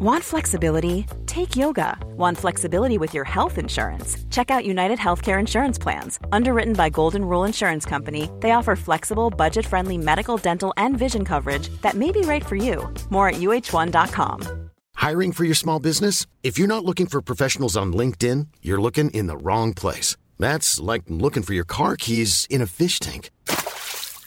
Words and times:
Want 0.00 0.22
flexibility? 0.22 1.06
Take 1.26 1.56
yoga. 1.56 1.98
Want 2.16 2.38
flexibility 2.38 2.98
with 2.98 3.12
your 3.14 3.24
health 3.24 3.58
insurance? 3.58 4.16
Check 4.30 4.48
out 4.48 4.64
United 4.64 4.96
Healthcare 4.96 5.40
Insurance 5.40 5.76
Plans. 5.76 6.20
Underwritten 6.30 6.74
by 6.74 6.88
Golden 6.88 7.24
Rule 7.24 7.42
Insurance 7.42 7.84
Company, 7.84 8.30
they 8.38 8.52
offer 8.52 8.76
flexible, 8.76 9.28
budget 9.28 9.66
friendly 9.66 9.98
medical, 9.98 10.36
dental, 10.36 10.72
and 10.76 10.96
vision 10.96 11.24
coverage 11.24 11.68
that 11.82 11.94
may 11.94 12.12
be 12.12 12.20
right 12.20 12.46
for 12.46 12.54
you. 12.54 12.88
More 13.10 13.30
at 13.30 13.40
uh1.com. 13.40 14.70
Hiring 14.94 15.32
for 15.32 15.42
your 15.42 15.56
small 15.56 15.80
business? 15.80 16.26
If 16.44 16.60
you're 16.60 16.68
not 16.68 16.84
looking 16.84 17.06
for 17.06 17.20
professionals 17.20 17.76
on 17.76 17.92
LinkedIn, 17.92 18.46
you're 18.62 18.80
looking 18.80 19.10
in 19.10 19.26
the 19.26 19.36
wrong 19.36 19.74
place. 19.74 20.16
That's 20.38 20.78
like 20.78 21.02
looking 21.08 21.42
for 21.42 21.54
your 21.54 21.64
car 21.64 21.96
keys 21.96 22.46
in 22.48 22.62
a 22.62 22.66
fish 22.66 23.00
tank. 23.00 23.30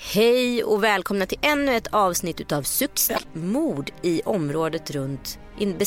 Hej 0.00 0.64
och 0.64 0.84
välkomna 0.84 1.26
till 1.26 1.38
ännu 1.42 1.76
ett 1.76 1.86
avsnitt 1.86 2.40
utav 2.40 2.62
Succé. 2.62 3.16
Mord 3.32 3.90
i 4.02 4.22
området 4.24 4.90
runt, 4.90 5.38
in 5.58 5.78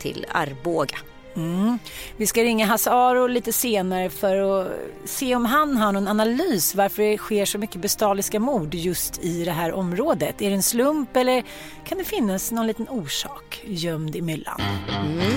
till 0.00 0.26
Arboga. 0.28 0.96
Mm. 1.36 1.78
Vi 2.16 2.26
ska 2.26 2.42
ringa 2.42 2.66
Hasse 2.66 2.90
Aro 2.90 3.26
lite 3.26 3.52
senare 3.52 4.10
för 4.10 4.60
att 4.60 4.72
se 5.04 5.34
om 5.34 5.44
han 5.44 5.76
har 5.76 5.92
någon 5.92 6.08
analys 6.08 6.74
varför 6.74 7.02
det 7.02 7.18
sker 7.18 7.44
så 7.44 7.58
mycket 7.58 7.80
bestialiska 7.80 8.40
mord 8.40 8.74
just 8.74 9.24
i 9.24 9.44
det 9.44 9.52
här 9.52 9.72
området. 9.72 10.42
Är 10.42 10.50
det 10.50 10.56
en 10.56 10.62
slump 10.62 11.16
eller 11.16 11.44
kan 11.84 11.98
det 11.98 12.04
finnas 12.04 12.52
någon 12.52 12.66
liten 12.66 12.88
orsak 12.88 13.62
gömd 13.64 14.16
i 14.16 14.22
myllan? 14.22 14.60
Mm. 14.88 15.32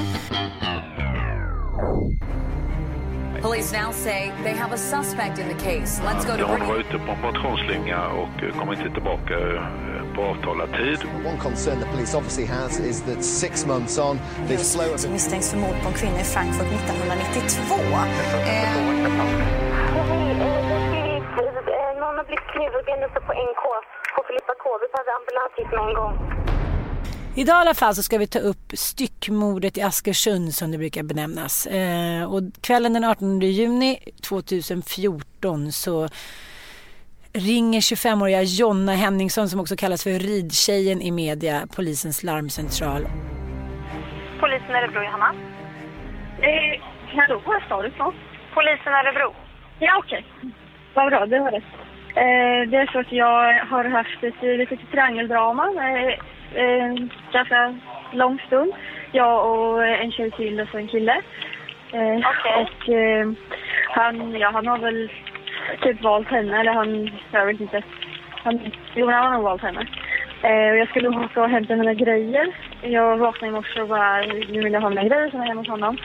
Police 3.42 3.72
now 3.74 3.92
say 3.92 4.32
they 4.44 4.54
have 4.54 4.72
a 4.72 4.78
suspect 4.78 5.40
in 5.40 5.48
the 5.48 5.56
case. 5.56 6.00
Let's 6.06 6.26
go 6.26 6.38
to 6.38 6.46
Hon 6.46 6.68
var 6.68 6.76
ute 6.76 7.00
på 7.00 7.12
en 7.12 7.22
motionsslinga 7.22 8.08
och 8.08 8.60
kom 8.60 8.74
inte 8.74 8.90
tillbaka 8.90 9.34
eh, 9.34 10.16
på 10.16 10.22
avtalad 10.22 10.70
tid. 10.74 11.00
One 11.26 11.38
concern 11.38 11.80
the 11.80 11.86
police 11.86 12.18
obviously 12.18 12.46
has 12.46 12.80
is 12.80 13.02
that 13.02 13.24
six 13.24 13.66
months 13.66 13.98
on, 14.00 14.20
the 14.48 14.58
flow 14.58 14.94
of... 14.94 15.10
misstänks 15.10 15.52
för 15.52 15.58
mord 15.58 15.76
på 15.84 15.88
en 15.88 15.94
kvinna 15.94 16.20
i 16.20 16.24
Frankfurt 16.24 16.68
1992. 16.68 17.76
Någon 22.00 22.18
har 22.18 22.24
blivit 22.24 22.48
knivhuggen 22.54 23.04
uppe 23.04 23.20
på 23.28 23.34
NK 23.34 23.64
på 24.16 24.24
Filippa 24.28 24.54
K. 24.64 24.66
Vi 24.82 24.88
behöver 24.94 25.12
ambulans 25.20 25.52
hit 25.58 25.72
med 25.76 25.84
en 25.90 25.94
gång. 26.02 26.41
Idag 27.36 27.54
i 27.54 27.62
alla 27.62 27.74
fall 27.74 27.96
så 27.96 28.04
ska 28.04 28.18
vi 28.18 28.28
ta 28.28 28.40
upp 28.40 28.72
styckmordet 28.74 29.78
i 29.78 29.82
Askersund 29.82 30.54
som 30.54 30.72
det 30.72 30.78
brukar 30.78 31.04
benämnas. 31.04 31.68
Eh, 31.68 32.34
och 32.34 32.42
kvällen 32.62 32.94
den 32.94 33.04
18 33.04 33.40
juni 33.40 34.00
2014 34.24 35.72
så 35.72 36.08
ringer 37.34 37.80
25-åriga 37.80 38.42
Jonna 38.42 38.92
Henningsson 38.92 39.50
som 39.50 39.60
också 39.60 39.76
kallas 39.76 40.04
för 40.04 40.10
ridtjejen 40.10 41.02
i 41.02 41.12
media 41.12 41.68
polisens 41.76 42.24
larmcentral. 42.24 43.02
Polisen 44.40 44.76
Örebro, 44.76 45.04
Johanna. 45.04 45.36
Eh, 46.42 46.82
hallå, 47.16 47.42
var 47.46 47.66
står 47.66 47.84
du 47.84 47.90
ifrån? 47.90 48.14
Polisen 48.54 48.94
Örebro. 48.94 49.34
Ja, 49.80 49.98
okej. 49.98 50.26
Okay. 50.38 50.52
Vad 50.94 51.10
bra, 51.10 51.26
det 51.26 51.40
var 51.40 51.52
rätt. 51.52 51.64
Eh, 52.16 52.70
det 52.72 52.78
är 52.78 52.92
så 52.92 53.00
att 53.00 53.12
jag 53.12 53.66
har 53.66 53.86
haft 53.86 54.24
ett 54.24 54.42
litet 54.42 54.80
triangeldrama 54.92 55.66
eh, 55.66 56.20
eh, 56.56 56.94
ganska 57.34 57.76
lång 58.12 58.40
stund. 58.48 58.74
Jag 59.12 59.52
och 59.52 59.86
en 59.86 60.12
tjej 60.12 60.32
till 60.32 60.62
och 60.62 60.68
så 60.68 60.78
en 60.78 60.88
kille. 60.88 61.22
Eh, 61.92 62.18
okay. 62.18 62.64
Och 62.64 62.90
eh, 62.90 63.32
han, 63.90 64.36
ja, 64.40 64.50
han 64.54 64.68
har 64.68 64.78
väl 64.78 65.12
typ 65.82 66.02
valt 66.02 66.28
henne, 66.28 66.60
eller 66.60 66.72
han, 66.72 67.12
jag 67.32 67.46
vet 67.46 67.62
inte. 67.62 67.82
Han, 68.44 68.60
jo, 68.96 69.10
han 69.10 69.24
har 69.24 69.34
nog 69.34 69.44
valt 69.44 69.62
henne. 69.62 69.86
Eh, 70.44 70.72
och 70.72 70.78
jag 70.78 70.88
skulle 70.88 71.10
åka 71.10 71.42
och 71.42 71.50
hämta 71.50 71.76
mina 71.76 71.94
grejer. 71.94 72.48
Jag 72.82 73.18
vaknade 73.18 73.52
i 73.52 73.56
morse 73.56 73.82
och 73.82 73.88
bara, 73.88 74.22
nu 74.22 74.62
vill 74.62 74.74
jag 74.74 74.82
ha 74.82 74.90
mina 74.90 75.04
grejer 75.04 75.30
som 75.30 75.42
är 75.42 75.46
hemma 75.46 75.62
hos 75.62 75.70
honom. 75.70 75.98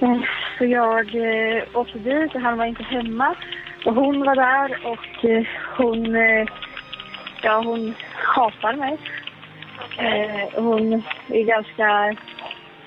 Eh, 0.00 0.20
så 0.58 0.64
jag 0.64 1.14
eh, 1.14 1.62
åkte 1.72 1.98
dit 1.98 2.34
och 2.34 2.40
han 2.40 2.58
var 2.58 2.66
inte 2.66 2.82
hemma. 2.82 3.34
Och 3.84 3.94
hon 3.94 4.24
var 4.24 4.34
där 4.34 4.86
och 4.86 5.24
eh, 5.24 5.46
hon, 5.76 6.16
eh, 6.16 6.46
ja 7.42 7.62
hon 7.64 7.94
hatar 8.14 8.72
mig. 8.72 8.98
Eh, 9.98 10.62
hon 10.62 10.92
är 11.28 11.44
ganska... 11.44 12.16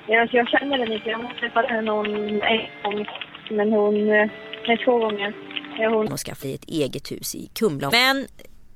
Jag, 0.07 0.29
jag 0.33 0.49
känner 0.49 0.77
henne 0.77 0.95
inte. 0.95 1.09
Jag 1.09 1.17
har 1.17 1.33
träffat 1.33 1.65
henne 1.65 1.81
någon 1.81 2.41
en 2.41 2.67
gång. 2.83 3.05
Men 3.49 3.71
hon... 3.71 3.95
Eh, 3.95 4.29
nej, 4.67 4.77
två 4.85 4.97
gånger. 4.97 5.33
Ja, 5.79 5.89
hon... 5.89 6.07
hon 6.07 6.17
skaffade 6.17 6.53
ett 6.53 6.65
eget 6.67 7.11
hus 7.11 7.35
i 7.35 7.49
Kumla. 7.53 7.91
Men 7.91 8.27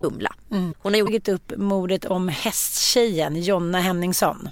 Kumla. 0.02 0.34
Mm. 0.52 0.74
Hon 0.80 0.94
har 0.94 1.02
tagit 1.02 1.28
upp 1.28 1.54
mordet 1.58 2.06
om 2.06 2.28
hästtjejen 2.28 3.42
Jonna 3.42 3.80
Henningsson. 3.80 4.50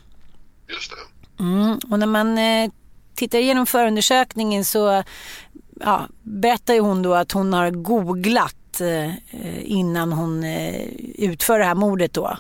Just 0.69 0.91
det. 0.91 1.43
Mm. 1.43 1.79
Och 1.91 1.99
när 1.99 2.07
man 2.07 2.37
eh, 2.37 2.71
tittar 3.15 3.39
igenom 3.39 3.65
förundersökningen 3.65 4.65
så 4.65 5.03
ja, 5.79 6.07
berättar 6.23 6.73
ju 6.73 6.79
hon 6.79 7.01
då 7.01 7.13
att 7.13 7.31
hon 7.31 7.53
har 7.53 7.71
googlat 7.71 8.81
eh, 8.81 9.11
innan 9.63 10.13
hon 10.13 10.43
eh, 10.43 10.81
utför 11.15 11.59
det 11.59 11.65
här 11.65 11.75
mordet 11.75 12.13
då. 12.13 12.37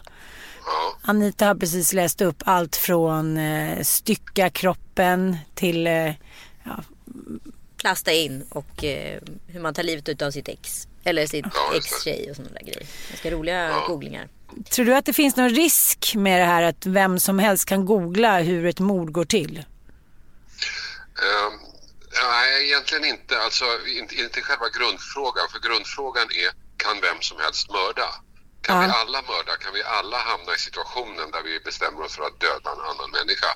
Anita 1.01 1.45
har 1.45 1.55
precis 1.55 1.93
läst 1.93 2.21
upp 2.21 2.43
allt 2.45 2.75
från 2.75 3.37
eh, 3.37 3.83
stycka 3.83 4.49
kroppen 4.49 5.37
till 5.55 5.87
eh, 5.87 6.13
ja. 6.63 6.83
plasta 7.77 8.11
in 8.11 8.45
och 8.49 8.83
eh, 8.83 9.21
hur 9.47 9.59
man 9.59 9.73
tar 9.73 9.83
livet 9.83 10.21
av 10.21 10.31
sitt 10.31 10.47
ex. 10.47 10.87
Eller 11.03 11.27
sitt 11.27 11.45
ja, 11.53 11.73
ex-tjej 11.75 12.29
och 12.29 12.35
sådana 12.35 12.53
där 12.53 12.65
grejer. 12.65 12.87
Ganska 13.09 13.31
roliga 13.31 13.69
ja. 13.69 13.85
googlingar. 13.87 14.27
Tror 14.69 14.85
du 14.85 14.95
att 14.95 15.05
det 15.05 15.13
finns 15.13 15.35
någon 15.35 15.49
risk 15.49 16.13
med 16.15 16.41
det 16.41 16.45
här 16.45 16.63
att 16.63 16.85
vem 16.85 17.19
som 17.19 17.39
helst 17.39 17.65
kan 17.65 17.85
googla 17.85 18.39
hur 18.39 18.65
ett 18.65 18.79
mord 18.79 19.11
går 19.11 19.25
till? 19.25 19.57
Um, 19.57 19.63
nej, 22.23 22.65
egentligen 22.65 23.05
inte. 23.05 23.39
Alltså 23.39 23.65
inte, 24.01 24.15
inte 24.15 24.41
själva 24.41 24.69
grundfrågan. 24.69 25.47
För 25.51 25.59
grundfrågan 25.69 26.23
är 26.23 26.51
kan 26.77 27.01
vem 27.01 27.21
som 27.21 27.39
helst 27.39 27.69
mörda? 27.69 28.24
Kan 28.65 28.81
ja. 28.81 28.87
vi 28.87 28.93
alla 28.93 29.21
mörda? 29.21 29.57
Kan 29.57 29.73
vi 29.73 29.83
alla 29.83 30.17
hamna 30.17 30.53
i 30.55 30.57
situationen 30.57 31.31
där 31.31 31.43
vi 31.43 31.59
bestämmer 31.59 32.01
oss 32.01 32.15
för 32.15 32.23
att 32.23 32.39
döda 32.39 32.71
en 32.71 32.81
annan 32.91 33.11
människa? 33.11 33.51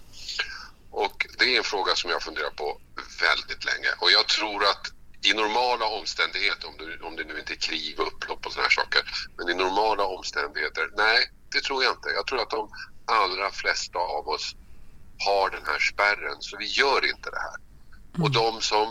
Och 0.92 1.28
det 1.40 1.46
är 1.53 1.58
en 1.58 1.64
fråga 1.64 1.96
som 1.96 2.09
jag 2.09 2.22
funderar 2.24 2.50
på 2.50 2.81
väldigt 3.22 3.66
länge. 3.66 3.92
Och 4.00 4.12
jag 4.12 4.28
tror 4.28 4.64
att 4.64 4.86
i 5.22 5.34
normala 5.34 5.86
omständigheter, 5.86 6.68
om 6.68 6.78
det, 6.78 7.06
om 7.08 7.16
det 7.16 7.24
nu 7.24 7.40
inte 7.40 7.53
är 7.53 7.62
krig 7.70 8.00
och 8.00 8.08
upplopp 8.08 8.46
och 8.46 8.53
såna 8.53 8.64
här 8.64 8.70
saker, 8.70 9.02
men 9.38 9.50
i 9.50 9.53
normala 9.53 10.03
omständigheter, 10.06 10.90
nej, 10.97 11.31
det 11.52 11.62
tror 11.62 11.84
jag 11.84 11.94
inte. 11.94 12.09
Jag 12.09 12.28
tror 12.28 12.41
att 12.41 12.50
de 12.50 12.70
allra 13.06 13.52
flesta 13.52 14.00
av 14.00 14.28
oss 14.28 14.56
har 15.26 15.50
den 15.50 15.66
här 15.66 15.80
spärren, 15.80 16.38
så 16.40 16.58
vi 16.58 16.66
gör 16.66 17.06
inte 17.06 17.30
det 17.30 17.41
här. 17.47 17.58
Mm. 18.14 18.24
Och 18.24 18.31
de 18.31 18.62
som 18.62 18.88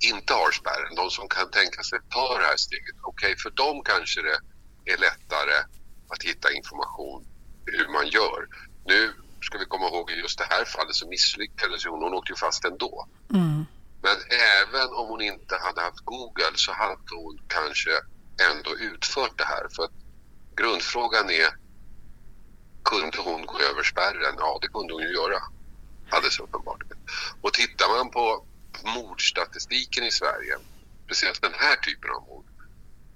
inte 0.00 0.34
har 0.34 0.50
spärren, 0.50 0.94
de 0.94 1.10
som 1.10 1.28
kan 1.28 1.50
tänka 1.50 1.82
sig 1.82 1.98
ta 2.10 2.38
det 2.38 2.44
här 2.44 2.56
steget, 2.56 2.96
okej, 3.02 3.32
okay, 3.32 3.42
för 3.42 3.50
dem 3.50 3.82
kanske 3.84 4.22
det 4.22 4.38
är 4.84 4.96
lättare 4.96 5.56
att 6.08 6.22
hitta 6.22 6.52
information 6.52 7.26
hur 7.66 7.88
man 7.88 8.08
gör. 8.08 8.48
Nu 8.86 9.12
ska 9.42 9.58
vi 9.58 9.64
komma 9.64 9.88
ihåg 9.88 10.10
i 10.10 10.14
just 10.14 10.38
det 10.38 10.46
här 10.50 10.64
fallet 10.64 10.94
så 10.94 11.08
misslyckades 11.08 11.86
hon. 11.86 12.02
Hon 12.02 12.14
åkte 12.14 12.32
ju 12.32 12.36
fast 12.36 12.64
ändå. 12.64 13.08
Mm. 13.30 13.64
Men 14.02 14.16
även 14.60 14.88
om 14.88 15.08
hon 15.08 15.22
inte 15.22 15.56
hade 15.56 15.80
haft 15.80 16.00
Google 16.00 16.54
så 16.54 16.72
hade 16.72 17.14
hon 17.16 17.38
kanske 17.48 17.90
ändå 18.50 18.76
utfört 18.78 19.38
det 19.38 19.44
här. 19.44 19.68
För 19.76 19.88
grundfrågan 20.56 21.30
är, 21.30 21.48
kunde 22.84 23.18
hon 23.18 23.46
gå 23.46 23.58
över 23.58 23.82
spärren? 23.82 24.34
Ja, 24.38 24.58
det 24.62 24.68
kunde 24.68 24.94
hon 24.94 25.02
ju 25.02 25.12
göra. 25.14 25.38
Alldeles 26.10 26.40
uppenbart. 26.40 26.82
Och 27.40 27.52
tittar 27.52 27.88
man 27.96 28.10
på 28.10 28.44
mordstatistiken 28.84 30.04
i 30.04 30.10
Sverige, 30.10 30.58
speciellt 31.04 31.42
den 31.42 31.54
här 31.54 31.76
typen 31.76 32.10
av 32.10 32.22
mord, 32.22 32.46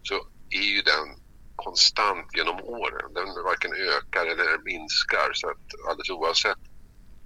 så 0.02 0.14
är 0.50 0.62
ju 0.62 0.82
den 0.82 1.27
konstant 1.66 2.28
genom 2.38 2.58
åren. 2.80 3.06
Den 3.18 3.28
varken 3.50 3.72
ökar 3.92 4.24
eller 4.32 4.50
minskar 4.72 5.28
så 5.40 5.46
att 5.52 5.66
alldeles 5.88 6.10
oavsett 6.10 6.62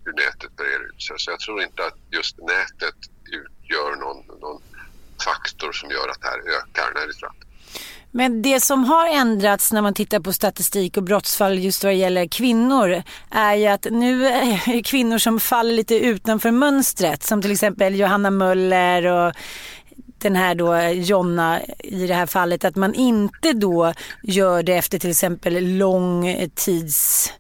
hur 0.04 0.12
nätet 0.12 0.56
breder 0.56 0.82
ut 0.90 1.02
sig. 1.02 1.16
Så 1.18 1.30
jag 1.30 1.40
tror 1.40 1.62
inte 1.62 1.80
att 1.88 1.98
just 2.18 2.34
nätet 2.38 2.98
utgör 3.40 3.90
någon, 4.04 4.40
någon 4.40 4.62
faktor 5.28 5.72
som 5.72 5.90
gör 5.90 6.08
att 6.08 6.20
det 6.20 6.28
här 6.28 6.42
ökar. 6.58 6.88
Nej, 6.94 7.06
det 7.06 7.14
tror 7.14 7.30
jag. 7.32 7.48
Men 8.14 8.42
det 8.42 8.60
som 8.60 8.84
har 8.84 9.06
ändrats 9.08 9.72
när 9.72 9.82
man 9.82 9.94
tittar 9.94 10.20
på 10.20 10.32
statistik 10.32 10.96
och 10.96 11.02
brottsfall 11.02 11.58
just 11.58 11.84
vad 11.84 11.94
gäller 11.94 12.26
kvinnor 12.26 13.02
är 13.30 13.54
ju 13.54 13.66
att 13.66 13.86
nu 13.90 14.26
är 14.26 14.82
kvinnor 14.82 15.18
som 15.18 15.40
faller 15.40 15.72
lite 15.74 15.98
utanför 15.98 16.50
mönstret 16.50 17.22
som 17.22 17.42
till 17.42 17.52
exempel 17.52 17.98
Johanna 18.00 18.30
Möller 18.30 19.06
och 19.06 19.34
den 20.22 20.36
här 20.36 20.54
då 20.54 20.78
Jonna 20.78 21.60
i 21.78 22.06
det 22.06 22.14
här 22.14 22.26
fallet 22.26 22.64
att 22.64 22.76
man 22.76 22.94
inte 22.94 23.52
då 23.52 23.92
gör 24.22 24.62
det 24.62 24.74
efter 24.74 24.98
till 24.98 25.10
exempel 25.10 25.76
lång 25.76 26.48
tids 26.54 27.32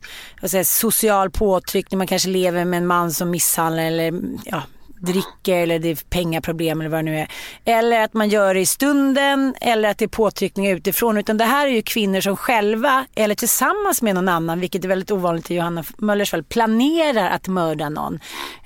vad 0.42 0.50
säger, 0.50 0.64
social 0.64 1.30
påtryckning. 1.30 1.98
Man 1.98 2.06
kanske 2.06 2.28
lever 2.28 2.64
med 2.64 2.78
en 2.78 2.86
man 2.86 3.12
som 3.12 3.30
misshandlar 3.30 3.82
eller 3.82 4.12
ja, 4.44 4.62
dricker 5.00 5.56
eller 5.56 5.78
det 5.78 5.88
är 5.88 5.98
pengaproblem 6.10 6.80
eller 6.80 6.90
vad 6.90 6.98
det 6.98 7.10
nu 7.10 7.18
är. 7.18 7.28
Eller 7.64 8.00
att 8.00 8.14
man 8.14 8.28
gör 8.28 8.54
det 8.54 8.60
i 8.60 8.66
stunden 8.66 9.54
eller 9.60 9.88
att 9.88 9.98
det 9.98 10.04
är 10.04 10.08
påtryckningar 10.08 10.76
utifrån. 10.76 11.18
Utan 11.18 11.36
det 11.36 11.44
här 11.44 11.66
är 11.66 11.70
ju 11.70 11.82
kvinnor 11.82 12.20
som 12.20 12.36
själva 12.36 13.06
eller 13.14 13.34
tillsammans 13.34 14.02
med 14.02 14.14
någon 14.14 14.28
annan, 14.28 14.60
vilket 14.60 14.84
är 14.84 14.88
väldigt 14.88 15.10
ovanligt 15.10 15.50
i 15.50 15.54
Johanna 15.54 15.84
Möllers 15.98 16.30
fall, 16.30 16.44
planerar 16.44 17.30
att 17.30 17.48
mörda 17.48 17.88
någon. 17.88 18.20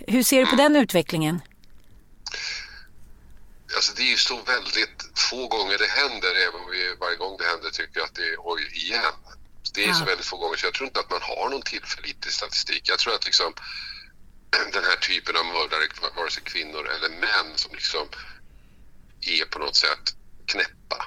Hur 0.07 0.23
ser 0.23 0.41
du 0.41 0.47
på 0.47 0.57
den 0.57 0.77
utvecklingen? 0.77 1.41
Alltså 3.75 3.93
det 3.97 4.03
är 4.03 4.11
ju 4.11 4.17
så 4.17 4.37
väldigt 4.43 4.99
få 5.15 5.49
gånger 5.49 5.79
det 5.79 5.87
händer, 5.87 6.35
även 6.35 6.61
om 6.61 6.71
vi 6.71 6.97
varje 7.01 7.17
gång 7.17 7.37
det 7.39 7.45
händer 7.45 7.71
tycker 7.71 8.01
att 8.01 8.15
det 8.15 8.23
är 8.23 8.37
oj, 8.39 8.71
igen. 8.73 9.15
Det 9.75 9.85
är 9.85 9.89
ja. 9.89 9.95
så 9.95 10.05
väldigt 10.05 10.27
få 10.27 10.37
gånger 10.37 10.57
så 10.57 10.67
jag 10.67 10.75
tror 10.75 10.87
inte 10.87 11.01
att 11.01 11.11
man 11.11 11.23
har 11.23 11.51
någon 11.51 11.63
tillförlitlig 11.63 12.33
statistik. 12.35 12.83
Jag 12.89 12.99
tror 12.99 13.15
att 13.15 13.25
liksom 13.25 13.55
den 14.73 14.85
här 14.85 14.97
typen 14.97 15.37
av 15.37 15.47
mördare, 15.47 15.89
vare 16.17 16.31
sig 16.31 16.43
kvinnor 16.43 16.89
eller 16.89 17.09
män, 17.09 17.49
som 17.55 17.75
liksom 17.75 18.09
är 19.21 19.45
på 19.45 19.59
något 19.59 19.77
sätt 19.77 20.15
knäppa. 20.47 21.07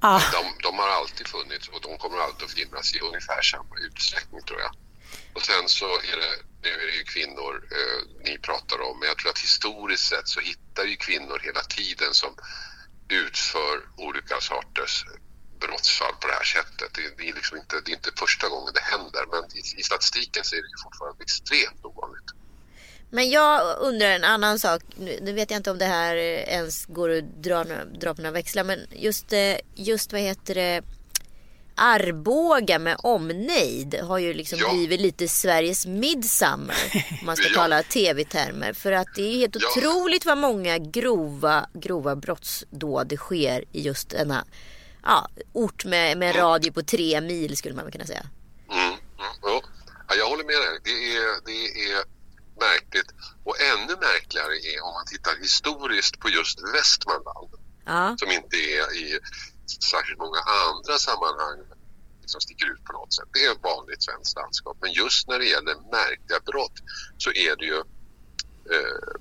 Ah. 0.00 0.20
De, 0.32 0.44
de, 0.62 0.78
har 0.78 0.88
alltid 0.88 1.26
funnits 1.28 1.68
och 1.68 1.80
de 1.80 1.98
kommer 1.98 2.18
alltid 2.18 2.44
att 2.44 2.52
finnas 2.52 2.94
i 2.94 3.00
ungefär 3.00 3.42
samma 3.42 3.76
utsträckning 3.78 4.42
tror 4.42 4.60
jag. 4.60 4.70
Och 5.36 5.42
sen 5.42 5.68
så 5.68 5.88
är 6.12 6.16
det, 6.22 6.34
nu 6.62 6.70
är 6.82 6.86
det 6.86 6.96
ju 7.00 7.04
kvinnor 7.04 7.52
eh, 7.78 8.00
ni 8.26 8.38
pratar 8.38 8.80
om, 8.88 8.98
men 8.98 9.08
jag 9.08 9.18
tror 9.18 9.30
att 9.30 9.38
historiskt 9.38 10.08
sett 10.08 10.28
så 10.28 10.40
hittar 10.40 10.84
ju 10.84 10.96
kvinnor 10.96 11.38
hela 11.48 11.60
tiden 11.60 12.14
som 12.14 12.32
utför 13.08 13.74
olika 13.96 14.40
sorters 14.40 15.04
brottsfall 15.60 16.14
på 16.20 16.26
det 16.28 16.34
här 16.34 16.50
sättet. 16.56 16.90
Det, 16.94 17.02
det 17.18 17.28
är, 17.28 17.34
liksom 17.34 17.56
inte, 17.58 17.80
det 17.84 17.90
är 17.90 17.94
inte 17.94 18.10
första 18.18 18.48
gången 18.48 18.72
det 18.74 18.86
händer, 18.94 19.24
men 19.32 19.44
i, 19.58 19.80
i 19.80 19.82
statistiken 19.82 20.44
så 20.44 20.56
är 20.56 20.62
det 20.62 20.82
fortfarande 20.84 21.22
extremt 21.22 21.84
ovanligt. 21.84 22.30
Men 23.10 23.30
jag 23.30 23.78
undrar 23.78 24.10
en 24.10 24.24
annan 24.24 24.58
sak. 24.58 24.82
Nu 24.96 25.32
vet 25.32 25.50
jag 25.50 25.58
inte 25.58 25.70
om 25.70 25.78
det 25.78 25.84
här 25.84 26.16
ens 26.16 26.86
går 26.86 27.10
att 27.10 27.24
dra, 27.24 27.64
dra 28.00 28.14
på 28.14 28.22
några 28.22 28.30
växlar. 28.40 28.64
Men 28.64 28.86
just, 28.90 29.32
eh, 29.32 29.56
just 29.74 30.12
vad 30.12 30.20
heter 30.20 30.54
det. 30.54 30.82
Arboga 31.78 32.78
med 32.78 32.96
omnejd 33.02 33.94
har 33.94 34.18
ju 34.18 34.34
liksom 34.34 34.58
ja. 34.58 34.72
blivit 34.72 35.00
lite 35.00 35.28
Sveriges 35.28 35.86
midsummer. 35.86 36.76
Om 37.20 37.26
man 37.26 37.36
ska 37.36 37.48
ja. 37.54 37.54
tala 37.54 37.82
tv-termer. 37.82 38.72
För 38.72 38.92
att 38.92 39.08
det 39.16 39.22
är 39.22 39.36
helt 39.36 39.56
ja. 39.60 39.68
otroligt 39.76 40.26
vad 40.26 40.38
många 40.38 40.78
grova, 40.78 41.66
grova 41.72 42.16
brottsdåd 42.16 43.06
det 43.06 43.16
sker 43.16 43.64
i 43.72 43.80
just 43.80 44.10
denna 44.10 44.44
ja, 45.02 45.28
ort 45.52 45.84
med, 45.84 46.18
med 46.18 46.28
en 46.28 46.42
radie 46.42 46.72
på 46.72 46.82
tre 46.82 47.20
mil 47.20 47.56
skulle 47.56 47.74
man 47.74 47.92
kunna 47.92 48.06
säga. 48.06 48.26
Mm. 48.72 48.88
Mm. 48.88 48.98
Ja. 49.42 49.62
jag 50.18 50.28
håller 50.28 50.44
med 50.44 50.54
dig. 50.54 50.80
Det 50.84 51.16
är, 51.16 51.28
det 51.44 51.92
är 51.92 52.04
märkligt. 52.60 53.10
Och 53.44 53.60
ännu 53.60 53.96
märkligare 53.96 54.54
är 54.70 54.84
om 54.84 54.92
man 54.94 55.06
tittar 55.06 55.42
historiskt 55.42 56.20
på 56.20 56.28
just 56.28 56.58
Västmanland. 56.74 57.50
Ja. 57.84 58.16
Som 58.18 58.30
inte 58.30 58.56
är 58.56 58.96
i 58.96 59.18
särskilt 59.66 60.18
många 60.18 60.40
andra 60.40 60.98
sammanhang 60.98 61.58
som 62.26 62.40
sticker 62.40 62.66
ut 62.72 62.84
på 62.84 62.92
något 62.92 63.14
sätt. 63.14 63.28
Det 63.32 63.44
är 63.44 63.52
ett 63.52 63.62
vanligt 63.62 64.02
svenskt 64.02 64.36
landskap. 64.36 64.76
Men 64.80 64.92
just 64.92 65.28
när 65.28 65.38
det 65.38 65.44
gäller 65.44 65.74
märkliga 65.74 66.40
brott 66.40 66.76
så 67.18 67.30
är 67.30 67.56
det 67.56 67.64
ju 67.64 67.78
eh, 68.74 69.12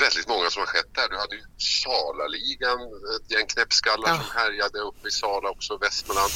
väldigt 0.00 0.28
många 0.28 0.50
som 0.50 0.60
har 0.60 0.66
skett 0.66 0.94
där. 0.94 1.08
Du 1.08 1.16
hade 1.18 1.36
ju 1.36 1.44
Salaligan, 1.58 2.80
ett 3.16 3.30
gäng 3.30 3.46
knäppskallar 3.46 4.08
ja. 4.08 4.16
som 4.16 4.30
härjade 4.40 4.78
uppe 4.78 5.08
i 5.08 5.10
Sala 5.10 5.50
också, 5.50 5.76
Västmanland. 5.76 6.32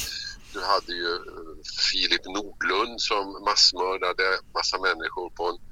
Du 0.53 0.61
hade 0.61 0.93
ju 0.93 1.11
eh, 1.15 1.55
Filip 1.91 2.25
Nordlund 2.25 3.01
som 3.01 3.43
massmördade 3.45 4.39
massa 4.53 4.77
människor 4.77 5.29
på 5.29 5.43
en 5.49 5.70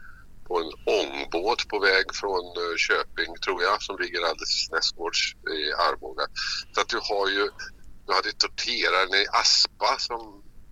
på 0.50 0.56
en 0.64 0.72
ångbåt 1.00 1.68
på 1.68 1.78
väg 1.80 2.06
från 2.22 2.46
eh, 2.62 2.76
Köping, 2.88 3.32
tror 3.46 3.60
jag, 3.64 3.84
som 3.84 3.96
ligger 4.04 4.22
alldeles 4.30 4.70
nästgårds 4.72 5.20
i 5.58 5.60
Arboga. 5.88 6.26
Så 6.74 6.82
att 6.82 6.90
du 6.90 7.00
har 7.10 7.28
ju, 7.36 7.44
du 8.06 8.14
hade 8.14 8.32
torteraren 8.32 9.14
i 9.22 9.26
Aspa 9.42 9.92
som 10.08 10.22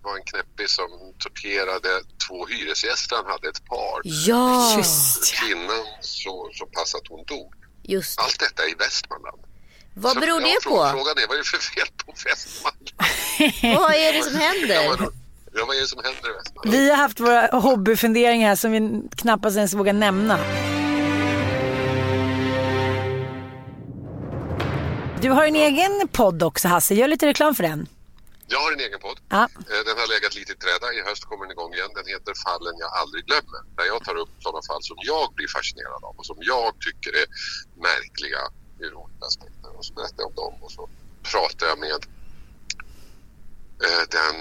var 0.03 0.17
en 0.17 0.23
knäppis 0.23 0.71
som 0.79 0.89
torterade 1.23 1.91
två 2.27 2.45
hyresgäster. 2.45 3.15
Han 3.15 3.25
hade 3.25 3.47
ett 3.49 3.65
par. 3.65 4.01
Ja, 4.03 4.77
just 4.77 5.35
Kvinnan 5.35 5.85
så, 6.01 6.49
så 6.53 6.65
pass 6.65 6.95
att 6.95 7.07
hon 7.09 7.23
dog. 7.25 7.53
Just. 7.83 8.19
Allt 8.19 8.39
detta 8.39 8.67
i 8.67 8.73
Västmanland. 8.73 9.41
Vad 9.93 10.13
så 10.13 10.19
beror 10.19 10.39
det 10.39 10.57
på? 10.63 10.75
Frågan 10.95 11.17
är, 11.21 11.27
vad 11.27 11.35
är 11.37 11.41
det 11.43 11.49
för 11.55 11.57
fel 11.57 11.87
på 12.05 12.13
Västmanland? 12.25 12.89
vad 13.81 13.93
är 13.95 14.13
det 14.13 14.23
som 14.23 14.35
händer? 14.35 15.09
Ja, 15.57 15.65
vad 15.65 15.75
är 15.75 15.81
det 15.81 15.87
som 15.87 16.01
händer 16.03 16.29
i 16.29 16.33
Västmanland? 16.33 16.77
Vi 16.77 16.89
har 16.89 16.97
haft 16.97 17.19
våra 17.19 17.59
hobbyfunderingar 17.59 18.55
som 18.55 18.71
vi 18.71 18.79
knappast 19.15 19.57
ens 19.57 19.73
vågar 19.73 19.93
nämna. 19.93 20.39
Du 25.21 25.29
har 25.29 25.45
en 25.45 25.55
egen 25.55 26.07
podd 26.07 26.43
också 26.43 26.67
Hasse, 26.67 26.93
gör 26.95 27.07
lite 27.07 27.25
reklam 27.27 27.55
för 27.55 27.63
den. 27.63 27.87
Jag 28.47 28.59
har 28.59 28.71
en 28.71 28.79
egen 28.79 28.99
podd. 28.99 29.17
Ja. 29.29 29.43
Eh, 29.71 29.81
den 29.87 29.95
har 30.01 30.07
legat 30.15 30.35
lite 30.35 30.51
i 30.53 30.55
träda. 30.55 30.87
I 30.93 31.01
höst 31.09 31.23
kommer 31.25 31.43
den 31.45 31.51
igång 31.51 31.73
igen. 31.73 31.91
Den 31.99 32.07
heter 32.13 32.33
Fallen 32.45 32.75
jag 32.83 32.91
aldrig 33.01 33.25
glömmer. 33.29 33.59
Där 33.77 33.85
jag 33.93 33.99
tar 34.07 34.15
upp 34.23 34.33
sådana 34.39 34.61
fall 34.69 34.83
som 34.89 34.97
jag 35.11 35.25
blir 35.37 35.47
fascinerad 35.57 36.01
av 36.07 36.13
och 36.19 36.25
som 36.31 36.37
jag 36.53 36.69
tycker 36.85 37.11
är 37.21 37.27
märkliga 37.89 38.41
ur 38.85 38.93
olika 39.01 39.25
aspekter. 39.31 39.69
Och 39.77 39.85
så 39.85 39.93
berättar 39.93 40.21
jag 40.23 40.27
om 40.31 40.35
dem 40.43 40.53
och 40.65 40.71
så 40.71 40.83
pratar 41.31 41.65
jag 41.71 41.79
med 41.87 41.99
Eh, 43.85 44.03
den 44.19 44.37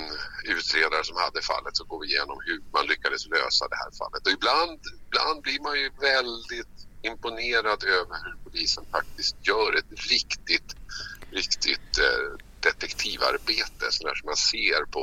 utredare 0.54 1.04
som 1.04 1.16
hade 1.16 1.42
fallet 1.42 1.76
så 1.76 1.84
går 1.84 2.00
vi 2.00 2.06
igenom 2.06 2.38
hur 2.46 2.60
man 2.76 2.86
lyckades 2.86 3.26
lösa 3.26 3.64
det 3.68 3.80
här 3.82 3.92
fallet. 4.00 4.22
Och 4.26 4.34
ibland, 4.38 4.80
ibland 5.06 5.42
blir 5.42 5.60
man 5.66 5.76
ju 5.82 5.88
väldigt 6.10 6.76
imponerad 7.10 7.80
över 7.98 8.16
hur 8.24 8.36
polisen 8.44 8.84
faktiskt 8.96 9.36
gör 9.48 9.70
ett 9.78 9.92
riktigt, 10.14 10.70
riktigt 11.40 11.92
eh, 12.06 12.28
detektivarbete 12.68 13.84
sådär 13.90 14.14
som 14.18 14.26
man 14.32 14.40
ser 14.52 14.82
på 14.96 15.02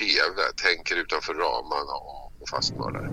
TV, 0.00 0.36
tänker 0.66 0.96
utanför 0.96 1.34
ramarna 1.34 1.96
och 2.40 2.48
fastmördare. 2.50 3.08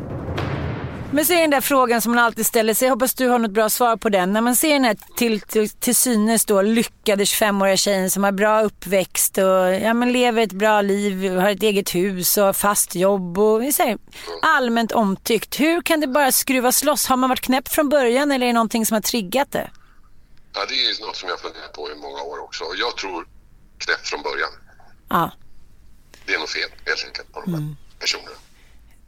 Men 1.12 1.26
se 1.26 1.42
den 1.42 1.50
där 1.50 1.62
frågan 1.62 2.02
som 2.02 2.12
man 2.12 2.24
alltid 2.24 2.46
ställer 2.46 2.74
sig. 2.74 2.86
Jag 2.88 2.96
hoppas 2.96 3.14
du 3.14 3.28
har 3.28 3.40
något 3.40 3.52
bra 3.52 3.70
svar 3.70 3.98
på 3.98 4.10
den. 4.10 4.34
När 4.34 4.42
man 4.42 4.56
ser 4.56 4.74
den 4.74 4.84
här 4.84 4.98
till, 5.18 5.42
till, 5.42 5.70
till 5.70 5.96
synes 5.96 6.46
då 6.46 6.62
lyckade 6.62 7.24
25-åriga 7.24 7.78
tjejen 7.78 8.12
som 8.12 8.24
har 8.24 8.32
bra 8.32 8.62
uppväxt 8.62 9.38
och 9.38 9.74
ja, 9.74 9.94
men 9.94 10.12
lever 10.12 10.44
ett 10.44 10.52
bra 10.52 10.82
liv, 10.82 11.38
har 11.38 11.50
ett 11.50 11.64
eget 11.64 11.96
hus 11.96 12.38
och 12.38 12.56
fast 12.56 12.96
jobb 12.96 13.38
och 13.38 13.74
säger, 13.74 13.98
allmänt 14.42 14.92
omtyckt. 14.92 15.60
Hur 15.60 15.82
kan 15.82 16.00
det 16.00 16.08
bara 16.08 16.32
skruvas 16.32 16.84
loss? 16.84 17.06
Har 17.06 17.18
man 17.18 17.30
varit 17.30 17.42
knäpp 17.42 17.68
från 17.68 17.90
början 17.90 18.32
eller 18.32 18.46
är 18.46 18.50
det 18.50 18.54
någonting 18.54 18.86
som 18.86 18.96
har 18.96 19.02
triggat 19.02 19.52
det? 19.52 19.70
Ja, 20.54 20.66
det 20.70 20.74
är 20.74 21.06
något 21.06 21.16
som 21.16 21.30
jag 21.30 21.40
funderat 21.40 21.74
på 21.74 21.92
i 21.92 21.96
många 21.96 22.22
år 22.22 22.44
också. 22.44 22.64
Jag 22.80 22.98
tror 22.98 23.28
knäpp 23.78 24.08
från 24.08 24.22
början. 24.22 24.50
Ja. 25.10 25.32
Det 26.26 26.34
är 26.34 26.40
nog 26.40 26.50
fel 26.50 26.70
helt 26.86 27.06
enkelt 27.06 27.34
på 27.34 27.42
de 27.42 27.52
här 27.52 27.60
mm. 27.60 27.76
personerna. 28.00 28.49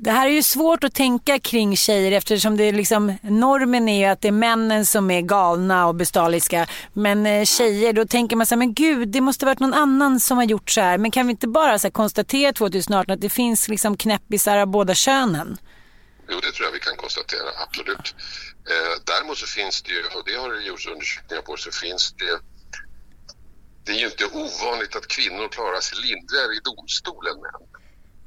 Det 0.04 0.12
här 0.12 0.28
är 0.28 0.32
ju 0.32 0.44
svårt 0.44 0.84
att 0.84 0.94
tänka 0.94 1.40
kring 1.40 1.78
tjejer 1.78 2.12
eftersom 2.12 2.58
det 2.58 2.64
är 2.64 2.74
liksom, 2.74 3.18
normen 3.22 3.90
är 3.90 4.00
ju 4.00 4.06
att 4.06 4.22
det 4.22 4.28
är 4.28 4.32
männen 4.32 4.86
som 4.86 5.12
är 5.12 5.22
galna 5.22 5.88
och 5.88 5.96
bestaliska. 5.96 6.68
Men 6.94 7.26
eh, 7.26 7.46
tjejer, 7.46 7.94
då 7.94 8.06
tänker 8.06 8.36
man 8.36 8.46
så 8.46 8.56
här, 8.56 8.58
men 8.58 8.74
gud, 8.74 9.10
det 9.10 9.22
måste 9.22 9.46
varit 9.46 9.60
någon 9.60 9.74
annan 9.74 10.20
som 10.20 10.38
har 10.38 10.44
gjort 10.44 10.70
så 10.70 10.82
här. 10.82 10.98
Men 10.98 11.12
kan 11.12 11.28
vi 11.28 11.32
inte 11.32 11.48
bara 11.48 11.80
så 11.80 11.88
här, 11.88 11.92
konstatera 11.92 12.54
2018 12.54 13.14
att 13.14 13.22
det 13.22 13.30
finns 13.30 13.68
liksom 13.68 13.98
knäppisar 13.98 14.58
av 14.58 14.68
båda 14.68 14.96
könen? 14.96 15.58
Jo, 16.30 16.40
det 16.40 16.52
tror 16.52 16.66
jag 16.68 16.74
vi 16.74 16.80
kan 16.80 16.96
konstatera, 16.98 17.50
absolut. 17.68 18.16
Eh, 18.72 19.02
däremot 19.06 19.38
så 19.38 19.48
finns 19.48 19.82
det 19.82 19.92
ju, 19.92 20.00
och 20.00 20.24
det 20.26 20.36
har 20.42 20.54
det 20.54 20.62
gjorts 20.64 20.88
undersökningar 20.88 21.42
på, 21.42 21.58
så 21.58 21.72
finns 21.72 22.14
det 22.14 22.40
det 23.86 23.92
är 23.92 24.00
ju 24.00 24.06
inte 24.06 24.26
ovanligt 24.26 24.96
att 24.96 25.08
kvinnor 25.08 25.48
klarar 25.48 25.80
sig 25.80 25.98
lindrigare 25.98 26.54
i 26.54 26.62
domstolen 26.64 27.36
än 27.36 27.42
män. 27.42 27.82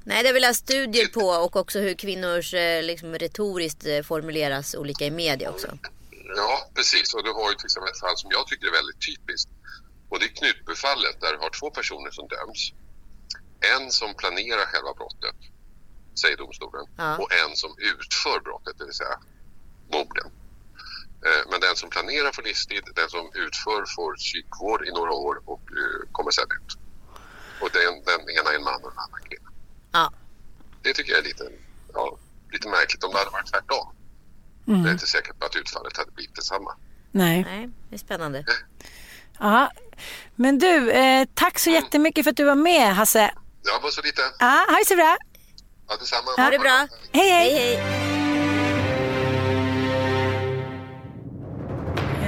Nej, 0.06 0.23
det 0.23 0.28
är 0.28 0.32
väl 0.32 0.54
studier 0.54 1.08
på 1.08 1.26
och 1.26 1.56
också 1.56 1.78
hur 1.78 1.94
kvinnors 1.94 2.54
eh, 2.54 2.82
liksom, 2.82 3.14
retoriskt 3.14 3.87
eh, 3.87 4.02
formuleras 4.02 4.75
olika 4.75 5.04
i 5.04 5.11
media 5.11 5.50
också. 5.50 5.78
Ja, 6.37 6.70
precis. 6.75 7.14
Och 7.14 7.25
du 7.25 7.32
har 7.32 7.50
ju 7.50 7.56
till 7.56 7.66
exempel 7.66 7.92
ett 7.92 8.00
fall 8.00 8.16
som 8.16 8.30
jag 8.30 8.46
tycker 8.46 8.66
är 8.66 8.73
väldigt 8.73 9.00
typiskt. 9.08 9.50
Och 10.08 10.18
det 10.18 10.25
är 10.25 10.34
Knutbyfallet 10.38 11.20
där 11.20 11.32
du 11.32 11.38
har 11.38 11.50
två 11.50 11.70
personer 11.70 12.11
som 12.11 12.28
döms. 12.28 12.73
En 13.75 13.90
som 13.90 14.14
planerar 14.14 14.66
själva 14.66 14.92
brottet, 14.94 15.38
säger 16.20 16.37
domstolen, 16.37 16.87
ja. 16.96 17.16
och 17.18 17.28
en 17.32 17.56
som 17.56 17.70
utför 17.78 18.40
brottet, 18.40 18.78
det 18.78 18.84
vill 18.84 18.94
säga 18.94 19.18
morden. 19.92 20.28
Eh, 21.26 21.42
men 21.50 21.61
den 21.61 21.76
som 21.76 21.90
planerar 21.90 22.32
får 22.32 22.42
livstid, 22.42 22.84
den 22.94 23.08
som 23.08 23.26
utför 23.34 23.80
får 23.96 24.14
psykvård 24.14 24.87
i 24.88 24.90
några 24.90 25.12
år 25.12 25.37
och 25.44 25.62
kommer 26.12 26.30
sen 26.30 26.50
ut. 26.58 26.70
Och 27.62 27.70
den, 27.73 27.92
den 28.11 28.20
ena 28.37 28.50
är 28.52 28.56
en 28.56 28.64
man 28.64 28.84
och 28.84 28.90
den 28.90 29.04
andra 29.06 29.20
kvinna. 29.28 29.53
Ja. 29.94 30.12
Det 30.82 30.92
tycker 30.92 31.10
jag 31.12 31.20
är 31.20 31.24
lite, 31.24 31.44
ja, 31.92 32.16
lite 32.52 32.68
märkligt 32.68 33.04
om 33.04 33.12
det 33.12 33.18
hade 33.18 33.30
varit 33.30 33.46
tvärtom. 33.52 33.94
Mm. 34.66 34.80
Jag 34.80 34.88
är 34.88 34.92
inte 34.92 35.06
säker 35.06 35.32
på 35.32 35.46
att 35.46 35.56
utfallet 35.56 35.96
hade 35.96 36.10
blivit 36.10 36.34
detsamma. 36.34 36.76
Nej. 37.10 37.42
Nej, 37.44 37.68
det 37.88 37.96
är 37.96 37.98
spännande. 37.98 38.44
Ja. 39.38 39.70
Men 40.34 40.58
du, 40.58 40.90
eh, 40.90 41.28
tack 41.34 41.58
så 41.58 41.70
jättemycket 41.70 42.24
för 42.24 42.30
att 42.30 42.36
du 42.36 42.44
var 42.44 42.54
med 42.54 42.94
Hasse. 42.94 43.30
Ja, 43.62 43.80
var 43.82 43.90
så 43.90 44.02
lite. 44.02 44.20
Ja, 44.38 44.66
ha 44.68 44.78
det 44.78 44.86
så 44.86 44.96
bra. 44.96 45.16
Ja, 45.88 45.96
detsamma. 46.00 46.30
Ha 46.36 46.50
det 46.50 46.58
bra. 46.58 46.88
Hej, 47.12 47.30
hej. 47.30 47.54
Hej, 47.54 47.76
hej. 47.78 48.00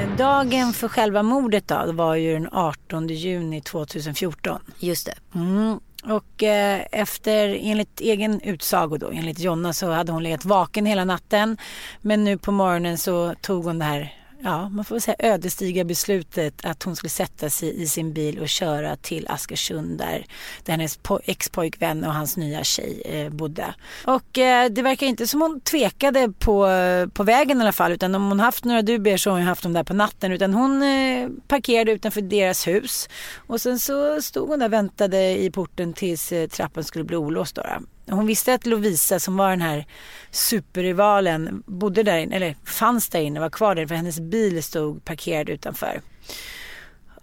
Eh, 0.02 0.16
Dagen 0.16 0.72
för 0.72 0.88
själva 0.88 1.22
mordet 1.22 1.68
då 1.68 1.92
var 1.92 2.14
ju 2.14 2.32
den 2.32 2.48
18 2.52 3.08
juni 3.08 3.60
2014. 3.60 4.62
Just 4.78 5.06
det. 5.06 5.14
Mm. 5.34 5.80
Och 6.08 6.42
eh, 6.42 6.82
efter, 6.92 7.58
enligt 7.62 8.00
egen 8.00 8.40
utsago 8.40 8.96
då, 8.96 9.10
enligt 9.10 9.38
Jonna 9.38 9.72
så 9.72 9.90
hade 9.90 10.12
hon 10.12 10.22
legat 10.22 10.44
vaken 10.44 10.86
hela 10.86 11.04
natten. 11.04 11.56
Men 12.00 12.24
nu 12.24 12.38
på 12.38 12.52
morgonen 12.52 12.98
så 12.98 13.34
tog 13.40 13.64
hon 13.64 13.78
det 13.78 13.84
här, 13.84 14.14
ja 14.42 14.68
man 14.68 14.84
får 14.84 14.94
väl 14.94 15.02
säga 15.02 15.16
ödesdigra 15.18 15.84
beslutet 15.84 16.64
att 16.64 16.82
hon 16.82 16.96
skulle 16.96 17.10
sätta 17.10 17.50
sig 17.50 17.82
i 17.82 17.86
sin 17.86 18.12
bil 18.12 18.38
och 18.38 18.48
köra 18.48 18.96
till 18.96 19.26
Askersund 19.28 19.98
där, 19.98 20.26
där 20.64 20.72
hennes 20.72 20.98
ex-pojkvän 21.24 22.04
och 22.04 22.14
hans 22.14 22.36
nya 22.36 22.64
tjej 22.64 23.02
eh, 23.04 23.30
bodde. 23.30 23.74
Och 24.04 24.38
eh, 24.38 24.70
det 24.70 24.82
verkar 24.82 25.06
inte 25.06 25.26
som 25.26 25.40
hon 25.40 25.60
tvekade 25.60 26.32
på, 26.38 26.68
på 27.12 27.22
vägen 27.22 27.58
i 27.58 27.60
alla 27.60 27.72
fall 27.72 27.92
utan 27.92 28.14
om 28.14 28.28
hon 28.28 28.40
haft 28.40 28.64
några 28.64 28.82
dubier 28.82 29.16
så 29.16 29.30
har 29.30 29.38
hon 29.38 29.46
haft 29.46 29.62
dem 29.62 29.72
där 29.72 29.84
på 29.84 29.94
natten 29.94 30.32
utan 30.32 30.54
hon 30.54 30.82
eh, 30.82 31.28
parkerade 31.48 31.92
utanför 31.92 32.20
deras 32.20 32.66
hus 32.66 33.08
och 33.36 33.60
sen 33.60 33.78
så 33.78 34.22
stod 34.22 34.48
hon 34.48 34.58
där 34.58 34.66
och 34.66 34.72
väntade 34.72 35.38
i 35.38 35.50
porten 35.50 35.92
tills 35.92 36.32
eh, 36.32 36.48
trappan 36.48 36.84
skulle 36.84 37.04
bli 37.04 37.16
olåst 37.16 37.54
då. 37.54 37.62
då. 37.62 37.95
Hon 38.10 38.26
visste 38.26 38.54
att 38.54 38.66
Lovisa 38.66 39.20
som 39.20 39.36
var 39.36 39.50
den 39.50 39.60
här 39.60 39.86
superrivalen 40.30 41.62
bodde 41.66 42.02
där 42.02 42.18
inne, 42.18 42.36
eller 42.36 42.56
fanns 42.64 43.08
där 43.08 43.20
inne, 43.20 43.40
var 43.40 43.50
kvar 43.50 43.74
där 43.74 43.86
för 43.86 43.94
hennes 43.94 44.20
bil 44.20 44.62
stod 44.62 45.04
parkerad 45.04 45.48
utanför. 45.48 46.00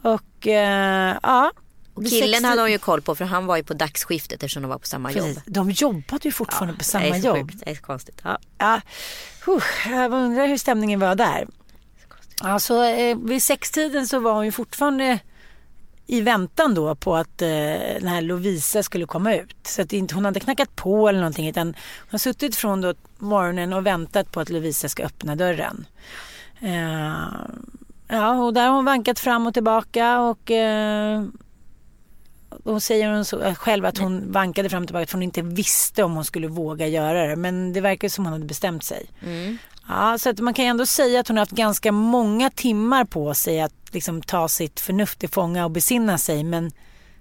Och 0.01 0.47
eh, 0.47 1.17
ja. 1.23 1.51
Och 1.93 2.05
killen 2.05 2.45
hade 2.45 2.61
hon 2.61 2.71
ju 2.71 2.77
koll 2.77 3.01
på 3.01 3.15
för 3.15 3.25
han 3.25 3.45
var 3.45 3.57
ju 3.57 3.63
på 3.63 3.73
dagsskiftet 3.73 4.43
eftersom 4.43 4.61
de 4.61 4.67
var 4.69 4.77
på 4.77 4.87
samma 4.87 5.09
Precis. 5.09 5.35
jobb. 5.35 5.43
De 5.45 5.71
jobbade 5.71 6.19
ju 6.23 6.31
fortfarande 6.31 6.73
på 6.73 6.77
det 6.77 6.83
samma 6.83 7.05
är 7.05 7.21
så 7.21 7.27
jobb. 7.27 7.51
Sjukt. 7.51 7.63
Det 7.65 7.71
är 7.71 7.75
så 7.75 7.81
konstigt. 7.81 8.21
Ja. 8.23 8.37
Ja, 8.57 8.81
huh, 9.45 9.63
jag 9.89 10.13
undrar 10.13 10.47
hur 10.47 10.57
stämningen 10.57 10.99
var 10.99 11.15
där. 11.15 11.47
Alltså, 12.41 12.83
eh, 12.83 13.17
vid 13.17 13.43
sextiden 13.43 14.07
så 14.07 14.19
var 14.19 14.33
hon 14.33 14.45
ju 14.45 14.51
fortfarande 14.51 15.19
i 16.07 16.22
väntan 16.22 16.74
då 16.74 16.95
på 16.95 17.15
att 17.15 17.41
eh, 17.41 17.48
den 18.00 18.07
här 18.07 18.22
Lovisa 18.22 18.83
skulle 18.83 19.05
komma 19.05 19.36
ut. 19.36 19.55
Så 19.67 19.81
att 19.81 19.93
inte, 19.93 20.15
hon 20.15 20.25
hade 20.25 20.39
knackat 20.39 20.75
på 20.75 21.10
eller 21.10 21.19
någonting 21.19 21.48
utan 21.48 21.67
hon 21.67 22.12
har 22.12 22.17
suttit 22.17 22.55
från 22.55 22.81
då 22.81 22.93
morgonen 23.17 23.74
och 23.74 23.86
väntat 23.86 24.31
på 24.31 24.39
att 24.39 24.50
Lovisa 24.50 24.89
ska 24.89 25.03
öppna 25.03 25.36
dörren. 25.36 25.86
Eh, 26.60 27.13
ja, 28.07 28.43
och 28.43 28.53
där 28.53 28.67
har 28.67 28.75
hon 28.75 28.86
vankat 28.86 29.19
fram 29.19 29.48
och 29.48 29.53
tillbaka 29.53 30.19
och 30.19 30.51
eh, 30.51 31.24
hon 32.63 32.81
säger 32.81 33.12
hon 33.12 33.25
så, 33.25 33.41
eh, 33.41 33.55
själv 33.55 33.86
att 33.86 33.98
hon 33.98 34.31
vankade 34.31 34.69
fram 34.69 34.83
och 34.83 34.88
tillbaka 34.88 35.03
att 35.03 35.12
hon 35.12 35.24
inte 35.24 35.41
visste 35.41 36.03
om 36.03 36.13
hon 36.13 36.25
skulle 36.25 36.48
våga 36.48 36.88
göra 36.88 37.27
det. 37.27 37.36
Men 37.36 37.74
det 37.74 37.81
verkar 37.81 38.10
som 38.10 38.25
hon 38.25 38.33
hade 38.33 38.45
bestämt 38.45 38.83
sig. 38.83 39.05
Mm. 39.24 39.57
Ja, 39.87 40.17
så 40.17 40.29
att 40.29 40.39
man 40.39 40.53
kan 40.53 40.65
ändå 40.65 40.85
säga 40.85 41.19
att 41.19 41.27
hon 41.27 41.37
har 41.37 41.41
haft 41.41 41.51
ganska 41.51 41.91
många 41.91 42.49
timmar 42.49 43.05
på 43.05 43.33
sig 43.33 43.61
att 43.61 43.73
liksom 43.91 44.21
ta 44.21 44.47
sitt 44.47 44.79
förnuft 44.79 45.19
till 45.19 45.29
fånga 45.29 45.65
och 45.65 45.71
besinna 45.71 46.17
sig. 46.17 46.43
Men 46.43 46.71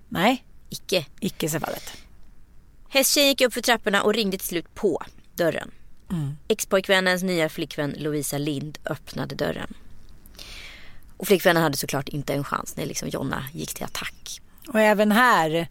nej, 0.09 0.45
Icke. 0.69 1.07
icke 1.21 1.49
så 1.49 1.61
fallet. 1.61 1.93
Hästtjejen 2.89 3.29
gick 3.29 3.41
upp 3.41 3.55
för 3.55 3.61
trapporna 3.61 4.03
och 4.03 4.15
ringde 4.15 4.39
till 4.39 4.47
slut 4.47 4.75
på 4.75 5.03
dörren. 5.35 5.71
Mm. 6.11 6.37
Expojkvännens 6.49 7.23
nya 7.23 7.49
flickvän 7.49 7.95
Lovisa 7.99 8.39
Lind 8.39 8.79
öppnade 8.85 9.35
dörren. 9.35 9.75
Och 11.17 11.27
flickvännen 11.27 11.63
hade 11.63 11.77
såklart 11.77 12.09
inte 12.09 12.35
en 12.35 12.45
chans 12.45 12.77
när 12.77 12.87
liksom 12.87 13.09
Jonna 13.09 13.45
gick 13.53 13.75
till 13.75 13.85
attack. 13.85 14.41
Och 14.73 14.81
även 14.81 15.13
här, 15.13 15.67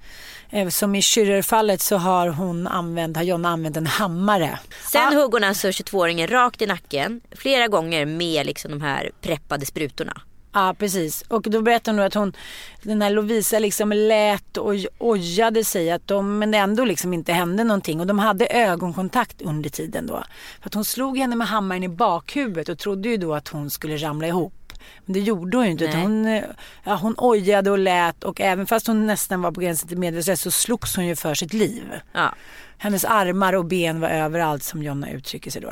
eh, 0.50 0.70
som 0.70 0.96
i 0.96 1.02
Schürrer-fallet 1.02 1.82
så 1.82 1.98
har 1.98 2.28
hon 2.28 2.68
använt, 2.68 3.18
har 3.18 3.24
Jonna 3.24 3.50
använt 3.50 3.78
en 3.78 3.88
hammare. 3.88 4.60
Sen 4.92 5.16
hugg 5.16 5.34
hon 5.34 5.44
alltså 5.44 5.68
22-åringen 5.68 6.28
rakt 6.28 6.62
i 6.62 6.66
nacken 6.66 7.22
flera 7.32 7.68
gånger 7.68 8.06
med 8.06 8.46
liksom 8.46 8.72
de 8.72 8.82
här 8.82 9.12
preppade 9.22 9.66
sprutorna. 9.66 10.22
Ja, 10.54 10.76
precis. 10.80 11.22
Och 11.22 11.42
då 11.42 11.62
berättar 11.62 11.92
hon 11.92 12.02
att 12.02 12.14
hon, 12.14 12.34
den 12.82 13.02
här 13.02 13.10
Lovisa 13.10 13.60
liksom 13.60 13.92
lät 13.92 14.58
och 14.58 14.76
ojade 14.98 15.64
sig 15.64 15.92
att 15.92 16.08
de, 16.08 16.40
men 16.40 16.52
det 16.52 16.58
ändå 16.58 16.86
liksom 16.86 17.14
inte 17.14 17.34
hände 17.34 17.64
någonting. 17.64 18.00
Och 18.00 18.08
de 18.08 18.20
hade 18.20 18.48
ögonkontakt 18.48 19.42
under 19.42 19.70
tiden 19.70 20.08
då. 20.08 20.24
För 20.62 20.70
att 20.70 20.74
hon 20.74 20.86
slog 20.86 21.18
henne 21.18 21.36
med 21.36 21.48
hammaren 21.48 21.84
i 21.84 21.90
bakhuvudet 21.90 22.70
och 22.70 22.78
trodde 22.78 23.10
ju 23.10 23.18
då 23.18 23.34
att 23.34 23.48
hon 23.48 23.70
skulle 23.70 23.98
ramla 23.98 24.28
ihop. 24.28 24.54
Men 25.06 25.14
det 25.14 25.20
gjorde 25.20 25.58
hon 25.58 25.66
ju 25.66 25.72
inte. 25.72 25.98
Hon, 25.98 26.26
eh, 26.26 26.44
ja, 26.84 26.96
hon 26.96 27.16
ojade 27.18 27.72
och 27.72 27.80
lät 27.80 28.24
och 28.24 28.42
även 28.42 28.68
fast 28.68 28.88
hon 28.88 29.08
nästan 29.08 29.42
var 29.42 29.52
på 29.52 29.62
gränsen 29.62 29.90
till 29.90 29.98
medvetslös 29.98 30.42
så 30.42 30.52
slogs 30.52 30.96
hon 30.96 31.06
ju 31.06 31.16
för 31.16 31.34
sitt 31.34 31.54
liv. 31.54 31.84
Ja. 32.14 32.36
Hennes 32.78 33.06
armar 33.06 33.54
och 33.54 33.66
ben 33.66 34.00
var 34.00 34.10
överallt 34.10 34.64
som 34.64 34.84
Jonna 34.84 35.12
uttrycker 35.12 35.52
sig 35.52 35.62
då. 35.62 35.70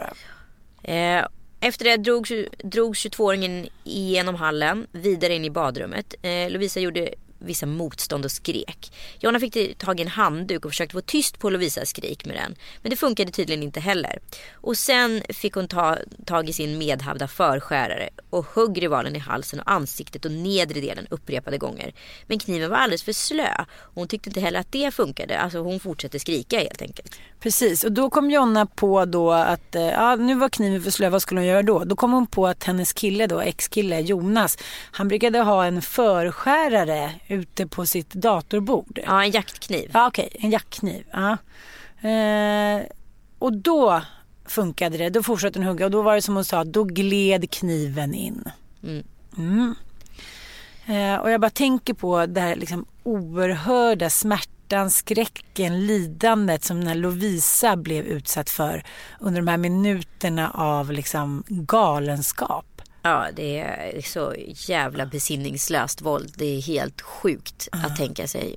Eh, 0.91 1.25
efter 1.59 1.85
det 1.85 1.97
drogs, 1.97 2.31
drogs 2.63 3.05
22-åringen 3.05 3.69
igenom 3.83 4.35
hallen 4.35 4.87
vidare 4.91 5.33
in 5.35 5.45
i 5.45 5.49
badrummet. 5.49 6.13
Eh, 6.21 6.49
Lovisa 6.49 6.79
gjorde 6.79 7.13
vissa 7.39 7.65
motstånd 7.65 8.25
och 8.25 8.31
skrek. 8.31 8.93
Jonna 9.19 9.39
fick 9.39 9.77
tag 9.77 9.99
i 9.99 10.03
en 10.03 10.09
handduk 10.09 10.65
och 10.65 10.71
försökte 10.71 10.93
få 10.93 11.01
tyst 11.01 11.39
på 11.39 11.49
Lovisas 11.49 11.89
skrik 11.89 12.25
med 12.25 12.35
den. 12.35 12.55
Men 12.81 12.89
det 12.89 12.95
funkade 12.95 13.31
tydligen 13.31 13.63
inte 13.63 13.79
heller. 13.79 14.19
Och 14.53 14.77
sen 14.77 15.23
fick 15.29 15.53
hon 15.53 15.67
ta 15.67 15.97
tag 16.25 16.49
i 16.49 16.53
sin 16.53 16.77
medhavda 16.77 17.27
förskärare 17.27 18.09
och 18.29 18.45
högg 18.55 18.81
rivalen 18.81 19.15
i 19.15 19.19
halsen 19.19 19.59
och 19.59 19.71
ansiktet 19.71 20.25
och 20.25 20.31
nedre 20.31 20.81
delen 20.81 21.07
upprepade 21.09 21.57
gånger. 21.57 21.93
Men 22.27 22.39
kniven 22.39 22.69
var 22.69 22.77
alldeles 22.77 23.03
för 23.03 23.13
slö. 23.13 23.53
Och 23.69 23.95
hon 23.95 24.07
tyckte 24.07 24.29
inte 24.29 24.39
heller 24.39 24.59
att 24.59 24.71
det 24.71 24.91
funkade. 24.91 25.39
Alltså 25.39 25.59
hon 25.59 25.79
fortsatte 25.79 26.19
skrika 26.19 26.59
helt 26.59 26.81
enkelt. 26.81 27.19
Precis, 27.39 27.83
och 27.83 27.91
då 27.91 28.09
kom 28.09 28.31
Jonna 28.31 28.65
på 28.65 29.05
då 29.05 29.31
att 29.31 29.75
eh, 29.75 29.81
ja, 29.81 30.15
nu 30.15 30.35
var 30.35 30.49
kniven 30.49 30.81
för 30.81 30.91
slö, 30.91 31.09
vad 31.09 31.21
skulle 31.21 31.39
hon 31.41 31.47
göra 31.47 31.63
då? 31.63 31.83
Då 31.83 31.95
kom 31.95 32.11
hon 32.11 32.27
på 32.27 32.47
att 32.47 32.63
hennes 32.63 32.93
kille 32.93 33.27
då, 33.27 33.41
ex-kille 33.41 33.99
Jonas, 33.99 34.57
han 34.91 35.07
brukade 35.07 35.39
ha 35.39 35.65
en 35.65 35.81
förskärare 35.81 37.11
ute 37.29 37.67
på 37.67 37.85
sitt 37.85 38.13
datorbord. 38.13 38.99
Ja, 39.05 39.23
en 39.23 39.31
jaktkniv. 39.31 39.91
Ja, 39.93 40.07
okej, 40.07 40.29
en 40.39 40.51
jaktkniv. 40.51 41.03
Ja. 41.11 41.37
Eh, 42.09 42.81
och 43.39 43.53
då 43.53 44.01
funkade 44.45 44.97
det, 44.97 45.09
då 45.09 45.23
fortsatte 45.23 45.59
hon 45.59 45.67
hugga 45.67 45.85
och 45.85 45.91
då 45.91 46.01
var 46.01 46.15
det 46.15 46.21
som 46.21 46.35
hon 46.35 46.45
sa, 46.45 46.63
då 46.63 46.83
gled 46.83 47.51
kniven 47.51 48.13
in. 48.13 48.43
Mm. 48.83 49.03
Mm. 49.37 49.75
Eh, 50.85 51.15
och 51.15 51.31
jag 51.31 51.41
bara 51.41 51.49
tänker 51.49 51.93
på 51.93 52.25
det 52.25 52.41
här 52.41 52.55
liksom 52.55 52.85
oerhörda 53.03 54.09
smärtan, 54.09 54.91
skräcken, 54.91 55.87
lidandet 55.87 56.63
som 56.63 56.77
den 56.77 56.87
här 56.87 56.95
Lovisa 56.95 57.75
blev 57.75 58.05
utsatt 58.05 58.49
för 58.49 58.83
under 59.19 59.41
de 59.41 59.47
här 59.47 59.57
minuterna 59.57 60.51
av 60.51 60.91
liksom 60.91 61.43
galenskap. 61.47 62.68
Ja, 63.01 63.27
det 63.35 63.59
är 63.59 64.01
så 64.01 64.35
jävla 64.67 65.05
besinningslöst 65.05 66.01
våld. 66.01 66.33
Det 66.35 66.57
är 66.57 66.61
helt 66.61 67.01
sjukt 67.01 67.69
att 67.71 67.97
tänka 67.97 68.27
sig. 68.27 68.55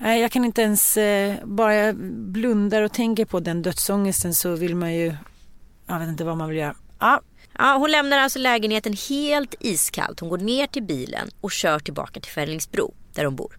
Nej, 0.00 0.20
jag 0.20 0.32
kan 0.32 0.44
inte 0.44 0.62
ens, 0.62 0.96
eh, 0.96 1.36
bara 1.44 1.74
jag 1.74 1.96
blundar 2.14 2.82
och 2.82 2.92
tänker 2.92 3.24
på 3.24 3.40
den 3.40 3.62
dödsångesten 3.62 4.34
så 4.34 4.54
vill 4.54 4.76
man 4.76 4.94
ju, 4.94 5.14
jag 5.86 5.98
vet 5.98 6.08
inte 6.08 6.24
vad 6.24 6.36
man 6.36 6.48
vill 6.48 6.58
göra. 6.58 6.74
Ja, 6.98 7.20
Ja, 7.58 7.76
hon 7.76 7.90
lämnar 7.90 8.18
alltså 8.18 8.38
lägenheten 8.38 8.96
helt 9.08 9.54
iskallt. 9.60 10.20
Hon 10.20 10.28
går 10.28 10.38
ner 10.38 10.66
till 10.66 10.82
bilen 10.82 11.30
och 11.40 11.52
kör 11.52 11.78
tillbaka 11.78 12.20
till 12.20 12.32
Fällingsbro 12.32 12.94
där 13.14 13.24
hon 13.24 13.36
bor. 13.36 13.58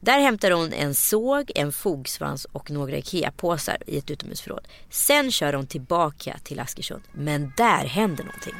Där 0.00 0.20
hämtar 0.20 0.50
hon 0.50 0.72
en 0.72 0.94
såg, 0.94 1.50
en 1.54 1.72
fogsvans 1.72 2.44
och 2.44 2.70
några 2.70 2.96
IKEA-påsar 2.96 3.76
i 3.86 3.98
ett 3.98 4.10
utomhusförråd. 4.10 4.68
Sen 4.90 5.30
kör 5.30 5.52
hon 5.52 5.66
tillbaka 5.66 6.38
till 6.44 6.60
Askersund. 6.60 7.02
Men 7.12 7.52
där 7.56 7.86
händer 7.86 8.24
någonting. 8.24 8.54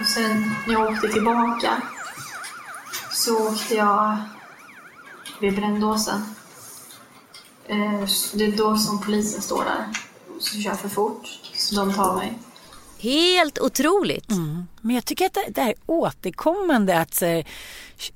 Och 0.00 0.06
sen 0.06 0.54
när 0.66 0.74
jag 0.74 0.92
åkte 0.92 1.08
tillbaka 1.08 1.82
så 3.12 3.48
åkte 3.48 3.74
jag 3.74 4.16
vid 5.40 5.54
Brändåsen. 5.56 6.20
Eh, 7.68 8.04
Det 8.34 8.44
är 8.44 8.56
då 8.56 8.76
som 8.76 9.00
polisen 9.00 9.42
står 9.42 9.64
där. 9.64 9.86
Så 10.40 10.60
kör 10.60 10.74
för 10.74 10.88
fort. 10.88 11.26
Så 11.54 11.74
de 11.74 11.94
tar 11.94 12.16
mig. 12.16 12.38
Helt 12.98 13.58
otroligt. 13.58 14.30
Mm. 14.30 14.66
Men 14.80 14.94
jag 14.94 15.04
tycker 15.04 15.26
att 15.26 15.34
det, 15.34 15.44
det 15.48 15.60
här 15.62 15.68
är 15.68 15.74
återkommande 15.86 17.00
att 17.00 17.22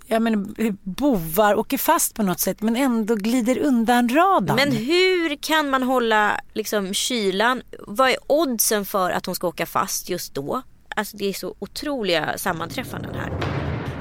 jag 0.06 0.22
menar, 0.22 0.46
bovar 0.82 1.54
åker 1.54 1.78
fast 1.78 2.14
på 2.14 2.22
något 2.22 2.40
sätt 2.40 2.60
men 2.60 2.76
ändå 2.76 3.14
glider 3.14 3.58
undan 3.58 4.08
radarn. 4.08 4.56
Men 4.56 4.72
hur 4.72 5.36
kan 5.36 5.70
man 5.70 5.82
hålla 5.82 6.40
liksom, 6.52 6.94
kylan? 6.94 7.62
Vad 7.78 8.10
är 8.10 8.16
oddsen 8.26 8.86
för 8.86 9.10
att 9.10 9.26
hon 9.26 9.34
ska 9.34 9.48
åka 9.48 9.66
fast 9.66 10.08
just 10.08 10.34
då? 10.34 10.62
Alltså 10.96 11.16
det 11.16 11.28
är 11.28 11.32
så 11.32 11.54
otroliga 11.58 12.38
sammanträffanden 12.38 13.14
här. 13.14 13.32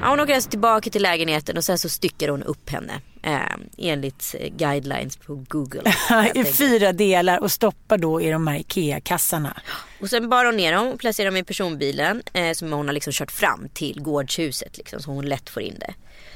Ja, 0.02 0.08
hon 0.08 0.20
åker 0.20 0.34
alltså 0.34 0.50
tillbaka 0.50 0.90
till 0.90 1.02
lägenheten 1.02 1.56
och 1.56 1.64
sen 1.64 1.78
så 1.78 1.88
styckar 1.88 2.28
hon 2.28 2.42
upp 2.42 2.70
henne 2.70 3.00
eh, 3.22 3.56
enligt 3.78 4.34
eh, 4.38 4.48
guidelines 4.56 5.16
på 5.16 5.44
Google. 5.48 5.82
I 6.34 6.44
fyra 6.44 6.92
delar 6.92 7.38
och 7.38 7.52
stoppar 7.52 7.98
då 7.98 8.20
i 8.20 8.30
de 8.30 8.46
här 8.46 8.58
IKEA-kassarna. 8.58 9.60
Och 10.00 10.10
sen 10.10 10.28
bar 10.28 10.44
hon 10.44 10.56
ner 10.56 10.72
dem 10.72 10.88
och 10.88 11.00
placerade 11.00 11.30
dem 11.30 11.36
i 11.36 11.44
personbilen 11.44 12.22
eh, 12.32 12.52
som 12.52 12.72
hon 12.72 12.86
har 12.86 12.92
liksom 12.92 13.12
kört 13.12 13.32
fram 13.32 13.68
till 13.74 14.02
gårdshuset 14.02 14.78
liksom, 14.78 15.00
så 15.00 15.10
hon 15.10 15.28
lätt 15.28 15.50
får 15.50 15.62
in 15.62 15.76
det. 15.80 15.94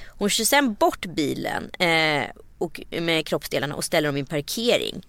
Hon 0.09 0.31
kör 0.31 0.45
sen 0.45 0.75
bort 0.75 1.07
bilen 1.07 1.71
eh, 1.71 2.25
och, 2.59 2.81
med 3.01 3.27
kroppsdelarna 3.27 3.75
och 3.75 3.85
ställer 3.85 4.09
dem 4.09 4.17
i 4.17 4.21
en 4.21 4.27
parkering. 4.27 5.03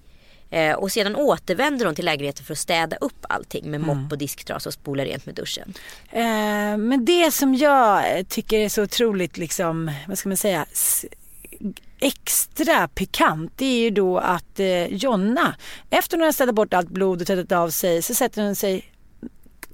Eh, 0.50 0.74
och 0.74 0.92
sedan 0.92 1.16
återvänder 1.16 1.86
hon 1.86 1.96
till 1.96 2.06
lägenheten 2.06 2.46
för 2.46 2.54
att 2.54 2.58
städa 2.58 2.96
upp 2.96 3.26
allting 3.30 3.72
med 3.72 3.82
mopp 3.82 4.12
och 4.12 4.18
disktrasa 4.18 4.70
och 4.70 4.74
spola 4.74 5.06
rent 5.06 5.26
med 5.26 5.36
duschen. 5.36 5.74
Eh, 6.12 6.78
men 6.78 7.06
det 7.06 7.32
som 7.32 7.56
jag 7.56 8.04
tycker 8.30 8.58
är 8.58 8.70
så 8.70 8.84
otroligt 8.84 9.38
liksom, 9.38 9.92
vad 10.08 10.18
ska 10.18 10.30
man 10.30 10.38
säga, 10.38 10.66
extra 12.00 12.88
pikant 12.88 13.52
det 13.56 13.66
är 13.66 13.80
ju 13.80 13.90
då 13.90 14.18
att 14.18 14.60
eh, 14.60 14.86
Jonna, 14.86 15.56
efter 15.90 16.18
hon 16.18 16.26
har 16.26 16.32
städat 16.32 16.56
bort 16.56 16.74
allt 16.74 16.90
blod 16.90 17.22
och 17.22 17.28
tvättat 17.28 17.52
av 17.52 17.70
sig 17.70 18.02
så 18.02 18.14
sätter 18.14 18.44
hon 18.44 18.56
sig 18.56 18.92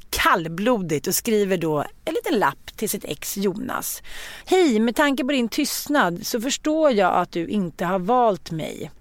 kallblodigt 0.10 1.08
och 1.08 1.16
skriver 1.16 1.58
då 1.58 1.86
en 2.06 2.14
liten 2.14 2.40
lapp 2.40 2.78
till 2.78 2.90
sitt 2.90 3.06
ex 3.06 3.38
Jonas. 3.38 4.02
Hej, 4.46 4.80
med 4.80 4.96
tanke 4.96 5.24
på 5.24 5.32
din 5.32 5.50
tystnad 5.50 6.28
så 6.28 6.42
förstår 6.42 6.92
jag 6.92 7.14
att 7.14 7.32
du 7.32 7.48
inte 7.48 7.86
har 7.86 8.00
valt 8.00 8.52
mig. 8.52 8.92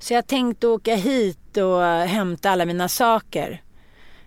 Så 0.00 0.14
jag 0.14 0.26
tänkte 0.26 0.66
åka 0.66 0.94
hit 0.94 1.56
och 1.56 1.82
hämta 1.84 2.50
alla 2.50 2.64
mina 2.64 2.88
saker. 2.88 3.62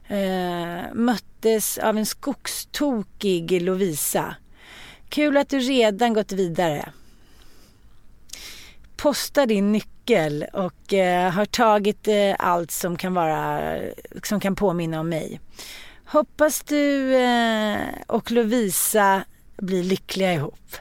Eh, 0.07 0.93
möttes 0.93 1.77
av 1.77 1.97
en 1.97 2.05
skogstokig 2.05 3.61
Lovisa. 3.61 4.35
Kul 5.09 5.37
att 5.37 5.49
du 5.49 5.59
redan 5.59 6.13
gått 6.13 6.31
vidare. 6.31 6.89
Posta 8.97 9.45
din 9.45 9.71
nyckel 9.71 10.45
och 10.53 10.93
eh, 10.93 11.31
har 11.31 11.45
tagit 11.45 12.07
eh, 12.07 12.35
allt 12.39 12.71
som 12.71 12.97
kan 12.97 13.13
vara 13.13 13.71
som 14.23 14.39
kan 14.39 14.55
påminna 14.55 14.99
om 14.99 15.09
mig. 15.09 15.39
Hoppas 16.05 16.63
du 16.63 17.15
eh, 17.15 17.79
och 18.07 18.31
Lovisa 18.31 19.23
blir 19.57 19.83
lyckliga 19.83 20.33
ihop. 20.33 20.75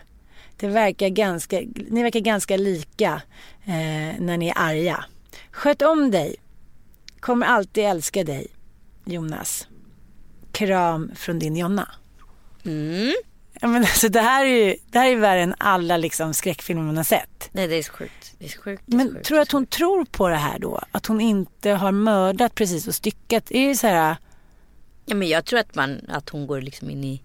Det 0.62 0.68
verkar 0.68 1.08
ganska, 1.08 1.60
ni 1.90 2.02
verkar 2.02 2.20
ganska 2.20 2.56
lika 2.56 3.22
eh, 3.64 4.20
när 4.20 4.36
ni 4.36 4.48
är 4.48 4.54
arga. 4.58 5.04
Sköt 5.50 5.82
om 5.82 6.10
dig. 6.10 6.36
Kommer 7.20 7.46
alltid 7.46 7.84
älska 7.84 8.24
dig. 8.24 8.46
Jonas. 9.04 9.68
Kram 10.52 11.10
från 11.14 11.38
din 11.38 11.56
Jonna. 11.56 11.88
Mm. 12.64 13.12
Ja, 13.60 13.68
men 13.68 13.82
alltså, 13.82 14.08
det, 14.08 14.20
här 14.20 14.44
är 14.44 14.66
ju, 14.66 14.76
det 14.86 14.98
här 14.98 15.06
är 15.08 15.16
värre 15.16 15.42
än 15.42 15.54
alla 15.58 15.96
liksom, 15.96 16.34
skräckfilmer 16.34 16.82
man 16.82 16.96
har 16.96 17.04
sett. 17.04 17.48
Nej 17.52 17.68
det 17.68 17.74
är 17.76 17.82
så 17.82 17.92
sjukt. 17.92 18.34
Det 18.38 18.44
är 18.44 18.48
så 18.48 18.60
sjukt. 18.60 18.82
Det 18.86 18.94
är 18.94 18.96
Men 18.96 19.08
sjukt. 19.14 19.26
tror 19.26 19.36
du 19.36 19.42
att 19.42 19.52
hon 19.52 19.66
tror 19.66 20.04
på 20.04 20.28
det 20.28 20.36
här 20.36 20.58
då? 20.58 20.80
Att 20.92 21.06
hon 21.06 21.20
inte 21.20 21.70
har 21.70 21.92
mördat 21.92 22.54
precis 22.54 22.88
och 22.88 22.94
styckat? 22.94 23.50
Är 23.50 23.68
det 23.68 23.74
så 23.74 23.86
här... 23.86 24.16
Ja, 25.06 25.14
men 25.14 25.28
jag 25.28 25.44
tror 25.44 25.58
att, 25.58 25.74
man, 25.74 26.00
att 26.08 26.28
hon 26.28 26.46
går 26.46 26.60
liksom 26.60 26.90
in 26.90 27.04
i, 27.04 27.22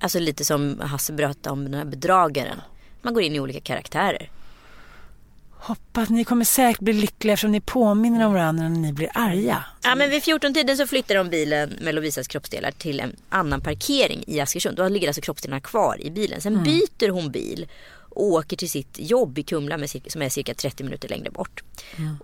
alltså 0.00 0.18
lite 0.18 0.44
som 0.44 0.80
Hasse 0.80 1.12
berättade 1.12 1.50
om 1.52 1.64
den 1.64 1.74
här 1.74 1.84
bedragaren. 1.84 2.60
Man 3.02 3.14
går 3.14 3.22
in 3.22 3.34
i 3.34 3.40
olika 3.40 3.60
karaktärer. 3.60 4.30
Hoppas 5.58 6.08
ni 6.08 6.24
kommer 6.24 6.44
säkert 6.44 6.80
bli 6.80 6.92
lyckliga 6.92 7.32
eftersom 7.34 7.52
ni 7.52 7.60
påminner 7.60 8.26
om 8.26 8.32
varandra 8.32 8.68
när 8.68 8.78
ni 8.78 8.92
blir 8.92 9.08
arga. 9.14 9.64
Ja 9.82 9.94
men 9.94 10.10
vid 10.10 10.22
14-tiden 10.22 10.76
så 10.76 10.86
flyttar 10.86 11.14
de 11.14 11.30
bilen 11.30 11.72
med 11.80 11.94
Lovisas 11.94 12.28
kroppsdelar 12.28 12.70
till 12.70 13.00
en 13.00 13.16
annan 13.28 13.60
parkering 13.60 14.24
i 14.26 14.40
Askersund. 14.40 14.76
Då 14.76 14.88
ligger 14.88 15.08
alltså 15.08 15.22
kroppsdelarna 15.22 15.60
kvar 15.60 15.96
i 16.00 16.10
bilen. 16.10 16.40
Sen 16.40 16.52
Mm. 16.52 16.64
byter 16.64 17.08
hon 17.10 17.30
bil 17.30 17.66
och 18.16 18.24
åker 18.24 18.56
till 18.56 18.70
sitt 18.70 18.98
jobb 18.98 19.38
i 19.38 19.42
Kumla 19.42 19.76
med 19.76 19.90
som 20.06 20.22
är 20.22 20.28
cirka 20.28 20.54
30 20.54 20.84
minuter 20.84 21.08
längre 21.08 21.30
bort. 21.30 21.62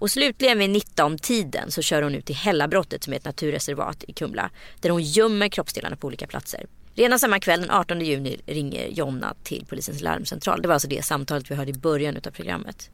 Och 0.00 0.10
slutligen 0.10 0.58
vid 0.58 0.70
19-tiden 0.70 1.70
så 1.70 1.82
kör 1.82 2.02
hon 2.02 2.14
ut 2.14 2.26
till 2.26 2.36
Hällabrottet 2.36 3.04
som 3.04 3.12
är 3.12 3.16
ett 3.16 3.24
naturreservat 3.24 4.04
i 4.08 4.12
Kumla. 4.12 4.50
Där 4.80 4.90
hon 4.90 5.02
gömmer 5.02 5.48
kroppsdelarna 5.48 5.96
på 5.96 6.06
olika 6.06 6.26
platser. 6.26 6.66
Redan 6.94 7.18
samma 7.18 7.40
kväll 7.40 7.60
den 7.60 7.70
18 7.70 8.00
juni 8.00 8.40
ringer 8.46 8.88
Jonna 8.88 9.34
till 9.42 9.66
polisens 9.68 10.00
larmcentral. 10.00 10.62
Det 10.62 10.68
var 10.68 10.74
alltså 10.74 10.88
det 10.88 11.04
samtalet 11.04 11.50
vi 11.50 11.54
hörde 11.54 11.70
i 11.70 11.74
början 11.74 12.16
av 12.16 12.30
programmet. 12.30 12.90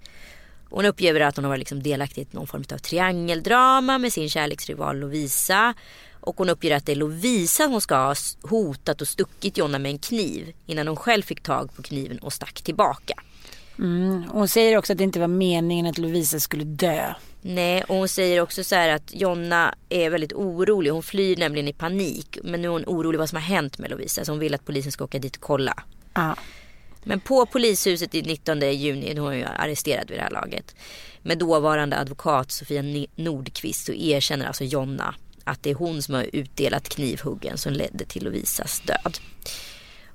Hon 0.71 0.85
uppger 0.85 1.21
att 1.21 1.37
hon 1.37 1.45
har 1.45 1.49
varit 1.49 1.59
liksom 1.59 1.83
delaktig 1.83 2.23
i 2.23 2.27
någon 2.31 2.47
form 2.47 2.65
av 2.73 2.79
triangeldrama 2.79 3.99
med 3.99 4.13
sin 4.13 4.29
kärleksrival 4.29 4.99
Lovisa. 4.99 5.75
Och 6.21 6.37
hon 6.39 6.49
uppger 6.49 6.77
att 6.77 6.87
det 6.87 6.93
är 6.93 6.97
Lovisa 6.97 7.67
hon 7.67 7.81
ska 7.81 7.95
ha 7.97 8.15
hotat 8.43 9.01
och 9.01 9.09
stuckit 9.09 9.59
Jonna 9.59 9.79
med 9.79 9.91
en 9.91 9.99
kniv 9.99 10.55
innan 10.67 10.89
hon 10.89 10.97
själv 10.97 11.23
fick 11.23 11.43
tag 11.43 11.77
på 11.77 11.83
kniven 11.83 12.19
och 12.19 12.33
stack 12.33 12.63
tillbaka. 12.63 13.15
Mm. 13.79 14.25
Hon 14.29 14.49
säger 14.49 14.77
också 14.77 14.93
att 14.93 14.99
det 14.99 15.05
inte 15.05 15.21
var 15.21 15.29
meningen 15.29 15.87
att 15.87 15.99
Lovisa 15.99 16.41
skulle 16.41 16.65
dö. 16.65 17.15
Nej, 17.43 17.83
och 17.83 17.97
hon 17.97 18.09
säger 18.09 18.41
också 18.41 18.65
så 18.65 18.75
här 18.75 18.89
att 18.89 19.15
Jonna 19.15 19.75
är 19.89 20.11
väldigt 20.11 20.33
orolig. 20.33 20.91
Hon 20.91 21.03
flyr 21.03 21.37
nämligen 21.37 21.69
i 21.69 21.73
panik. 21.73 22.39
Men 22.43 22.63
nu 22.63 22.69
är 22.69 22.73
hon 22.73 22.85
orolig 22.87 23.19
vad 23.19 23.29
som 23.29 23.37
har 23.37 23.43
hänt 23.43 23.79
med 23.79 23.91
Lovisa. 23.91 24.25
Så 24.25 24.33
hon 24.33 24.39
vill 24.39 24.55
att 24.55 24.65
polisen 24.67 24.93
ska 24.93 25.05
åka 25.05 25.19
dit 25.19 25.37
och 25.37 25.43
kolla. 25.43 25.83
Ja. 26.15 26.37
Men 27.05 27.21
på 27.21 27.47
polishuset 27.47 28.15
i 28.15 28.23
19 28.23 28.61
juni, 28.61 29.15
då 29.15 29.23
är 29.23 29.27
hon 29.27 29.39
ju 29.39 29.45
arresterad 29.45 30.09
vid 30.09 30.19
det 30.19 30.23
här 30.23 30.31
laget. 30.31 30.75
Med 31.23 31.39
dåvarande 31.39 31.99
advokat 31.99 32.51
Sofia 32.51 33.07
Nordqvist 33.15 33.87
så 33.87 33.93
erkänner 33.93 34.47
alltså 34.47 34.65
Jonna 34.65 35.15
att 35.45 35.63
det 35.63 35.71
är 35.71 35.75
hon 35.75 36.03
som 36.03 36.15
har 36.15 36.27
utdelat 36.33 36.89
knivhuggen 36.89 37.59
som 37.59 37.73
ledde 37.73 38.05
till 38.05 38.25
Lovisas 38.25 38.81
död. 38.81 39.19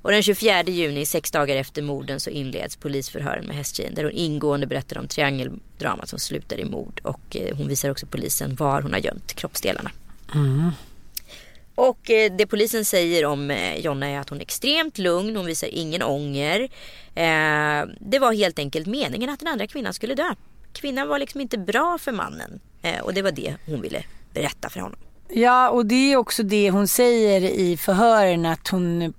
Och 0.04 0.10
den 0.10 0.22
24 0.22 0.62
juni, 0.62 1.06
sex 1.06 1.30
dagar 1.30 1.56
efter 1.56 1.82
morden, 1.82 2.20
så 2.20 2.30
inleds 2.30 2.76
polisförhören 2.76 3.46
med 3.46 3.56
hästtjejen 3.56 3.94
där 3.94 4.04
hon 4.04 4.12
ingående 4.12 4.66
berättar 4.66 4.98
om 4.98 5.08
triangeldramat 5.08 6.08
som 6.08 6.18
slutar 6.18 6.60
i 6.60 6.64
mord. 6.64 7.00
Och 7.04 7.36
eh, 7.36 7.56
hon 7.56 7.68
visar 7.68 7.90
också 7.90 8.06
polisen 8.06 8.54
var 8.54 8.82
hon 8.82 8.92
har 8.92 9.00
gömt 9.00 9.34
kroppsdelarna. 9.34 9.90
Och 11.74 12.10
eh, 12.10 12.32
det 12.32 12.46
polisen 12.46 12.84
säger 12.84 13.24
om 13.24 13.50
eh, 13.50 13.76
Jonna 13.76 14.06
är 14.06 14.18
att 14.18 14.28
hon 14.28 14.38
är 14.38 14.42
extremt 14.42 14.98
lugn, 14.98 15.36
hon 15.36 15.46
visar 15.46 15.68
ingen 15.72 16.02
ånger. 16.02 16.68
Det 17.98 18.18
var 18.18 18.32
helt 18.32 18.58
enkelt 18.58 18.86
meningen 18.86 19.30
att 19.30 19.40
den 19.40 19.48
andra 19.48 19.66
kvinnan 19.66 19.94
skulle 19.94 20.14
dö. 20.14 20.34
Kvinnan 20.72 21.08
var 21.08 21.18
liksom 21.18 21.40
inte 21.40 21.58
bra 21.58 21.98
för 21.98 22.12
mannen. 22.12 22.60
Och 23.02 23.14
det 23.14 23.22
var 23.22 23.32
det 23.32 23.56
hon 23.66 23.80
ville 23.80 24.04
berätta 24.34 24.70
för 24.70 24.80
honom. 24.80 24.98
Ja, 25.28 25.70
och 25.70 25.86
det 25.86 26.12
är 26.12 26.16
också 26.16 26.42
det 26.42 26.70
hon 26.70 26.88
säger 26.88 27.40
i 27.40 27.76
förhören 27.76 28.46
att 28.46 28.68
hon 28.68 29.14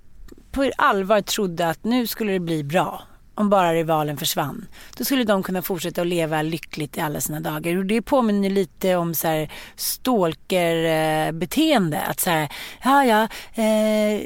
på 0.56 0.70
allvar 0.76 1.20
trodde 1.20 1.68
att 1.68 1.84
nu 1.84 2.06
skulle 2.06 2.32
det 2.32 2.40
bli 2.40 2.64
bra. 2.64 3.02
Om 3.34 3.50
bara 3.50 3.74
rivalen 3.74 4.16
försvann. 4.16 4.66
Då 4.96 5.04
skulle 5.04 5.24
de 5.24 5.42
kunna 5.42 5.62
fortsätta 5.62 6.00
att 6.00 6.06
leva 6.06 6.42
lyckligt 6.42 6.96
i 6.96 7.00
alla 7.00 7.20
sina 7.20 7.40
dagar. 7.40 7.76
Och 7.76 7.86
det 7.86 8.02
påminner 8.02 8.50
lite 8.50 8.96
om 8.96 9.14
så 9.14 9.28
här 9.28 9.52
stalkerbeteende. 9.76 11.96
Eh, 11.96 12.10
att 12.10 12.20
så 12.20 12.30
här, 12.30 12.48
ja 12.84 13.04
ja, 13.04 13.22
eh, 13.62 14.20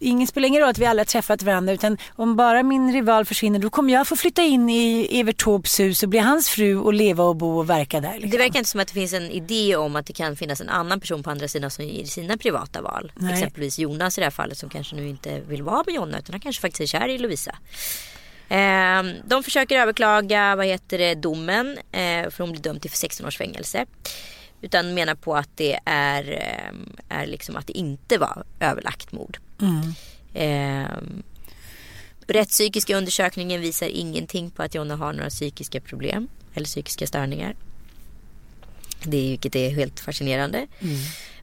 ingen 0.00 0.26
spelar 0.26 0.48
ingen 0.48 0.60
roll 0.60 0.70
att 0.70 0.78
vi 0.78 0.86
alla 0.86 1.04
träffat 1.04 1.42
varandra 1.42 1.72
utan 1.72 1.98
om 2.16 2.36
bara 2.36 2.62
min 2.62 2.92
rival 2.92 3.24
försvinner 3.24 3.58
då 3.58 3.70
kommer 3.70 3.92
jag 3.92 4.08
få 4.08 4.16
flytta 4.16 4.42
in 4.42 4.70
i 4.70 5.08
Evert 5.20 5.44
Taubes 5.44 5.80
hus 5.80 6.02
och 6.02 6.08
bli 6.08 6.18
hans 6.18 6.48
fru 6.48 6.76
och 6.76 6.94
leva 6.94 7.24
och 7.24 7.36
bo 7.36 7.58
och 7.58 7.70
verka 7.70 8.00
där. 8.00 8.12
Liksom. 8.12 8.30
Det 8.30 8.38
verkar 8.38 8.58
inte 8.58 8.70
som 8.70 8.80
att 8.80 8.88
det 8.88 8.94
finns 8.94 9.12
en 9.12 9.30
idé 9.30 9.76
om 9.76 9.96
att 9.96 10.06
det 10.06 10.12
kan 10.12 10.36
finnas 10.36 10.60
en 10.60 10.68
annan 10.68 11.00
person 11.00 11.22
på 11.22 11.30
andra 11.30 11.48
sidan 11.48 11.70
som 11.70 11.84
ger 11.84 12.04
sina 12.04 12.36
privata 12.36 12.82
val. 12.82 13.12
Nej. 13.14 13.32
Exempelvis 13.32 13.78
Jonas 13.78 14.18
i 14.18 14.20
det 14.20 14.24
här 14.24 14.30
fallet 14.30 14.58
som 14.58 14.68
kanske 14.68 14.96
nu 14.96 15.08
inte 15.08 15.40
vill 15.40 15.62
vara 15.62 15.82
med 15.86 15.94
Jonna 15.94 16.18
utan 16.18 16.32
han 16.32 16.40
kanske 16.40 16.60
faktiskt 16.60 16.94
är 16.94 16.98
kär 16.98 17.08
i 17.08 17.18
Lovisa. 17.18 17.56
Eh, 18.48 19.02
de 19.24 19.42
försöker 19.42 19.78
överklaga 19.78 20.56
vad 20.56 20.66
heter 20.66 20.98
det, 20.98 21.14
domen 21.14 21.78
eh, 21.92 22.30
för 22.30 22.38
hon 22.38 22.52
blir 22.52 22.62
dömd 22.62 22.82
till 22.82 22.90
16 22.90 23.26
års 23.26 23.38
fängelse. 23.38 23.86
Utan 24.60 24.94
menar 24.94 25.14
på 25.14 25.36
att 25.36 25.50
det 25.54 25.78
är, 25.84 26.32
eh, 26.32 27.18
är 27.18 27.26
liksom 27.26 27.56
att 27.56 27.66
det 27.66 27.78
inte 27.78 28.18
var 28.18 28.44
överlagt 28.60 29.12
mord. 29.12 29.38
Mm. 29.60 29.94
Eh, 30.34 30.90
rättspsykiska 32.26 32.96
undersökningen 32.96 33.60
visar 33.60 33.86
ingenting 33.86 34.50
på 34.50 34.62
att 34.62 34.74
Jonna 34.74 34.96
har 34.96 35.12
några 35.12 35.30
psykiska 35.30 35.80
problem 35.80 36.28
eller 36.54 36.66
psykiska 36.66 37.06
störningar. 37.06 37.56
Det 39.02 39.16
är, 39.16 39.28
vilket 39.30 39.56
är 39.56 39.70
helt 39.70 40.00
fascinerande. 40.00 40.66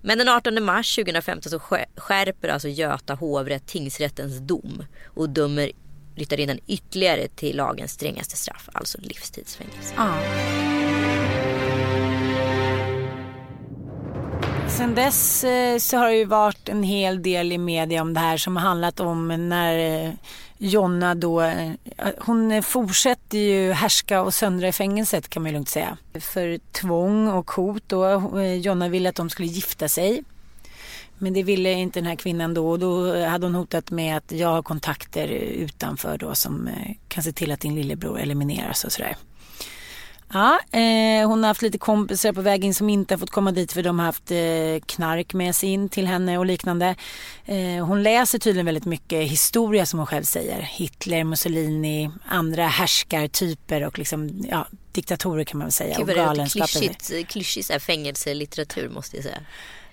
Men 0.01 0.17
den 0.17 0.29
18 0.29 0.63
mars 0.63 0.95
2015 0.95 1.49
så 1.49 1.59
skär- 1.59 1.85
skärper 1.99 2.47
alltså 2.49 2.67
Göta 2.67 3.13
hovrätt 3.15 3.67
tingsrättens 3.67 4.39
dom 4.39 4.83
och 5.05 5.29
dömer 5.29 5.71
ryttarinnan 6.15 6.59
ytterligare 6.67 7.27
till 7.27 7.55
lagens 7.57 7.91
strängaste 7.91 8.35
straff, 8.37 8.69
alltså 8.73 8.97
livstidsfängelse. 9.01 9.93
Ja. 9.97 10.13
Sen 14.77 14.95
dess 14.95 15.43
eh, 15.43 15.77
så 15.77 15.97
har 15.97 16.07
det 16.07 16.15
ju 16.15 16.25
varit 16.25 16.69
en 16.69 16.83
hel 16.83 17.23
del 17.23 17.51
i 17.51 17.57
media 17.57 18.01
om 18.01 18.13
det 18.13 18.19
här 18.19 18.37
som 18.37 18.55
har 18.55 18.63
handlat 18.63 18.99
om 18.99 19.49
när 19.49 20.05
eh, 20.05 20.11
Jonna 20.57 21.15
då, 21.15 21.41
eh, 21.41 21.71
hon 22.19 22.63
fortsätter 22.63 23.37
ju 23.37 23.71
härska 23.71 24.21
och 24.21 24.33
söndra 24.33 24.67
i 24.67 24.71
fängelset 24.71 25.29
kan 25.29 25.43
man 25.43 25.51
ju 25.51 25.53
lugnt 25.53 25.69
säga. 25.69 25.97
För 26.19 26.57
tvång 26.71 27.27
och 27.27 27.51
hot 27.51 27.83
då. 27.87 28.31
Jonna 28.41 28.89
ville 28.89 29.09
att 29.09 29.15
de 29.15 29.29
skulle 29.29 29.47
gifta 29.47 29.87
sig. 29.87 30.23
Men 31.17 31.33
det 31.33 31.43
ville 31.43 31.71
inte 31.71 31.99
den 31.99 32.07
här 32.07 32.15
kvinnan 32.15 32.53
då 32.53 32.69
och 32.69 32.79
då 32.79 33.25
hade 33.25 33.45
hon 33.45 33.55
hotat 33.55 33.91
med 33.91 34.17
att 34.17 34.31
jag 34.31 34.47
har 34.47 34.63
kontakter 34.63 35.27
utanför 35.27 36.17
då 36.17 36.35
som 36.35 36.69
kan 37.07 37.23
se 37.23 37.31
till 37.31 37.51
att 37.51 37.59
din 37.59 37.75
lillebror 37.75 38.19
elimineras 38.19 38.83
och 38.83 38.91
sådär. 38.91 39.17
Ja, 40.33 40.59
eh, 40.71 41.27
hon 41.27 41.43
har 41.43 41.47
haft 41.47 41.61
lite 41.61 41.77
kompisar 41.77 42.33
på 42.33 42.41
väg 42.41 42.65
in 42.65 42.73
som 42.73 42.89
inte 42.89 43.13
har 43.13 43.19
fått 43.19 43.29
komma 43.29 43.51
dit 43.51 43.73
för 43.73 43.83
de 43.83 43.99
har 43.99 44.05
haft 44.05 44.31
eh, 44.31 44.85
knark 44.85 45.33
med 45.33 45.55
sig 45.55 45.69
in 45.69 45.89
till 45.89 46.07
henne 46.07 46.37
och 46.37 46.45
liknande. 46.45 46.95
Eh, 47.45 47.85
hon 47.85 48.03
läser 48.03 48.39
tydligen 48.39 48.65
väldigt 48.65 48.85
mycket 48.85 49.31
historia 49.31 49.85
som 49.85 49.99
hon 49.99 50.07
själv 50.07 50.23
säger. 50.23 50.61
Hitler, 50.61 51.23
Mussolini, 51.23 52.11
andra 52.25 52.67
härskartyper 52.67 53.85
och 53.85 53.99
liksom, 53.99 54.45
ja, 54.49 54.67
diktatorer 54.91 55.43
kan 55.43 55.57
man 55.57 55.65
väl 55.65 55.71
säga. 55.71 55.97
Gud 55.97 56.07
det 56.07 56.25
låter 56.25 56.45
klyschigt, 56.45 57.27
klyschigt 57.27 57.83
fängelselitteratur 57.83 58.89
måste 58.89 59.17
jag 59.17 59.23
säga. 59.23 59.39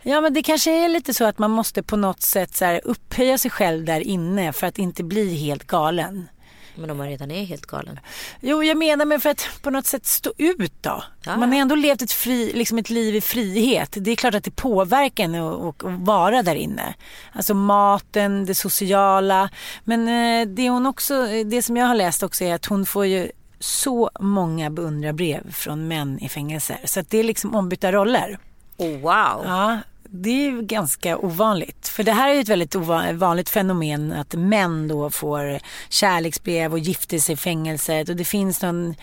Ja 0.02 0.20
men 0.20 0.34
det 0.34 0.42
kanske 0.42 0.84
är 0.84 0.88
lite 0.88 1.14
så 1.14 1.24
att 1.24 1.38
man 1.38 1.50
måste 1.50 1.82
på 1.82 1.96
något 1.96 2.22
sätt 2.22 2.56
så 2.56 2.78
upphöja 2.84 3.38
sig 3.38 3.50
själv 3.50 3.84
där 3.84 4.00
inne 4.00 4.52
för 4.52 4.66
att 4.66 4.78
inte 4.78 5.04
bli 5.04 5.34
helt 5.34 5.66
galen. 5.66 6.28
Men 6.74 6.90
om 6.90 6.96
man 6.96 7.08
redan 7.08 7.30
är 7.30 7.44
helt 7.44 7.66
galen? 7.66 8.00
Jo, 8.40 8.62
jag 8.62 8.76
menar 8.76 9.04
men 9.04 9.20
för 9.20 9.30
att 9.30 9.48
på 9.62 9.70
något 9.70 9.86
sätt 9.86 10.06
stå 10.06 10.32
ut 10.38 10.72
då. 10.80 11.04
Ja. 11.24 11.36
Man 11.36 11.52
har 11.52 11.58
ändå 11.58 11.74
levt 11.74 12.02
ett, 12.02 12.12
fri, 12.12 12.52
liksom 12.54 12.78
ett 12.78 12.90
liv 12.90 13.14
i 13.14 13.20
frihet. 13.20 13.96
Det 14.00 14.10
är 14.10 14.16
klart 14.16 14.34
att 14.34 14.44
det 14.44 14.56
påverkar 14.56 15.24
en 15.24 15.34
att 15.34 15.74
vara 15.82 16.42
där 16.42 16.54
inne. 16.54 16.94
Alltså 17.32 17.54
maten, 17.54 18.46
det 18.46 18.54
sociala. 18.54 19.48
Men 19.84 20.08
eh, 20.08 20.54
det, 20.54 20.68
hon 20.68 20.86
också, 20.86 21.26
det 21.44 21.62
som 21.62 21.76
jag 21.76 21.86
har 21.86 21.94
läst 21.94 22.22
också 22.22 22.44
är 22.44 22.54
att 22.54 22.66
hon 22.66 22.86
får 22.86 23.06
ju 23.06 23.30
så 23.58 24.10
många 24.20 24.70
beundrarbrev 24.70 25.52
från 25.52 25.88
män 25.88 26.18
i 26.18 26.28
fängelser. 26.28 26.80
Så 26.84 27.02
det 27.08 27.18
är 27.18 27.24
liksom 27.24 27.54
ombytta 27.54 27.92
roller. 27.92 28.38
Oh, 28.76 28.98
wow. 28.98 29.42
Ja, 29.44 29.78
det 30.12 30.30
är 30.30 30.50
ju 30.50 30.62
ganska 30.62 31.18
ovanligt. 31.18 31.88
För 31.88 32.02
det 32.02 32.12
här 32.12 32.30
är 32.30 32.34
ju 32.34 32.40
ett 32.40 32.48
väldigt 32.48 32.74
vanligt 33.14 33.48
fenomen 33.48 34.12
att 34.12 34.34
män 34.34 34.88
då 34.88 35.10
får 35.10 35.60
kärleksbrev 35.88 36.72
och 36.72 36.78
gifter 36.78 37.18
sig 37.18 37.32
i 37.32 37.36
fängelset 37.36 38.08
och 38.08 38.16
det 38.16 38.24
finns 38.24 38.62
någon 38.62 38.94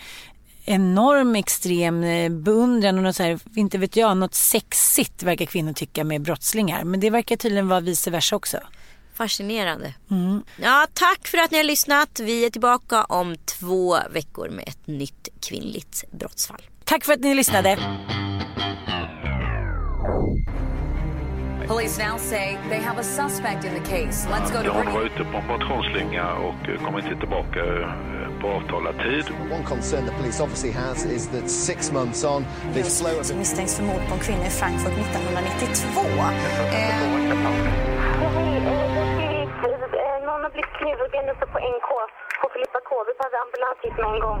enorm 0.64 1.36
extrem 1.36 2.04
eh, 2.04 2.30
beundran 2.30 2.98
och 2.98 3.04
något 3.04 3.16
så 3.16 3.22
här, 3.22 3.38
inte 3.54 3.78
vet 3.78 3.96
jag, 3.96 4.16
något 4.16 4.34
sexigt 4.34 5.22
verkar 5.22 5.44
kvinnor 5.44 5.72
tycka 5.72 6.04
med 6.04 6.22
brottslingar. 6.22 6.84
Men 6.84 7.00
det 7.00 7.10
verkar 7.10 7.36
tydligen 7.36 7.68
vara 7.68 7.80
vice 7.80 8.10
versa 8.10 8.36
också. 8.36 8.58
Fascinerande. 9.14 9.94
Mm. 10.10 10.42
Ja, 10.62 10.86
tack 10.94 11.28
för 11.28 11.38
att 11.38 11.50
ni 11.50 11.56
har 11.56 11.64
lyssnat. 11.64 12.20
Vi 12.20 12.44
är 12.44 12.50
tillbaka 12.50 13.04
om 13.04 13.36
två 13.36 13.98
veckor 14.10 14.48
med 14.48 14.68
ett 14.68 14.86
nytt 14.86 15.28
kvinnligt 15.40 16.04
brottsfall. 16.10 16.62
Tack 16.84 17.04
för 17.04 17.12
att 17.12 17.20
ni 17.20 17.34
lyssnade. 17.34 17.78
Police 21.70 21.98
now 21.98 22.16
say 22.18 22.58
they 22.68 22.80
have 22.80 22.98
a 22.98 23.04
suspect 23.04 23.64
in 23.64 23.72
the 23.74 23.86
case. 23.88 24.26
Let's 24.26 24.50
go 24.50 24.60
to 24.60 24.70
Hon 24.72 24.92
var 24.92 25.02
ute 25.02 25.24
på 25.24 25.36
en 25.38 25.46
motionsslinga 25.46 26.34
och 26.34 26.68
eh, 26.68 26.84
kom 26.84 26.98
inte 26.98 27.16
tillbaka 27.16 27.60
eh, 27.60 28.40
på 28.40 28.46
avtalad 28.48 28.94
tid. 28.98 29.24
One 29.56 29.64
concern 29.64 30.06
the 30.06 30.12
police 30.12 30.42
obviously 30.42 30.72
has 30.72 31.04
is 31.04 31.28
that 31.28 31.50
six 31.50 31.92
months 31.92 32.24
on 32.24 32.44
they've 32.74 32.92
slowed... 32.98 33.36
Misstänks 33.38 33.76
för 33.76 33.84
mord 33.84 34.02
på 34.08 34.14
en 34.14 34.20
kvinna 34.20 34.46
i 34.46 34.50
Frankfurt 34.50 34.92
1992. 34.92 36.00
Eh... 36.76 37.00
Någon 40.26 40.42
har 40.44 40.50
blivit 40.50 40.74
knivhuggen 40.80 41.24
uppe 41.32 41.46
på 41.54 41.58
NK 41.76 41.90
på 42.42 42.46
Filippa 42.54 42.80
K. 42.88 42.90
Vi 43.08 43.12
behöver 43.18 43.38
ambulans 43.46 43.78
hit 43.84 43.96
med 44.02 44.08
en 44.14 44.20
gång. 44.26 44.40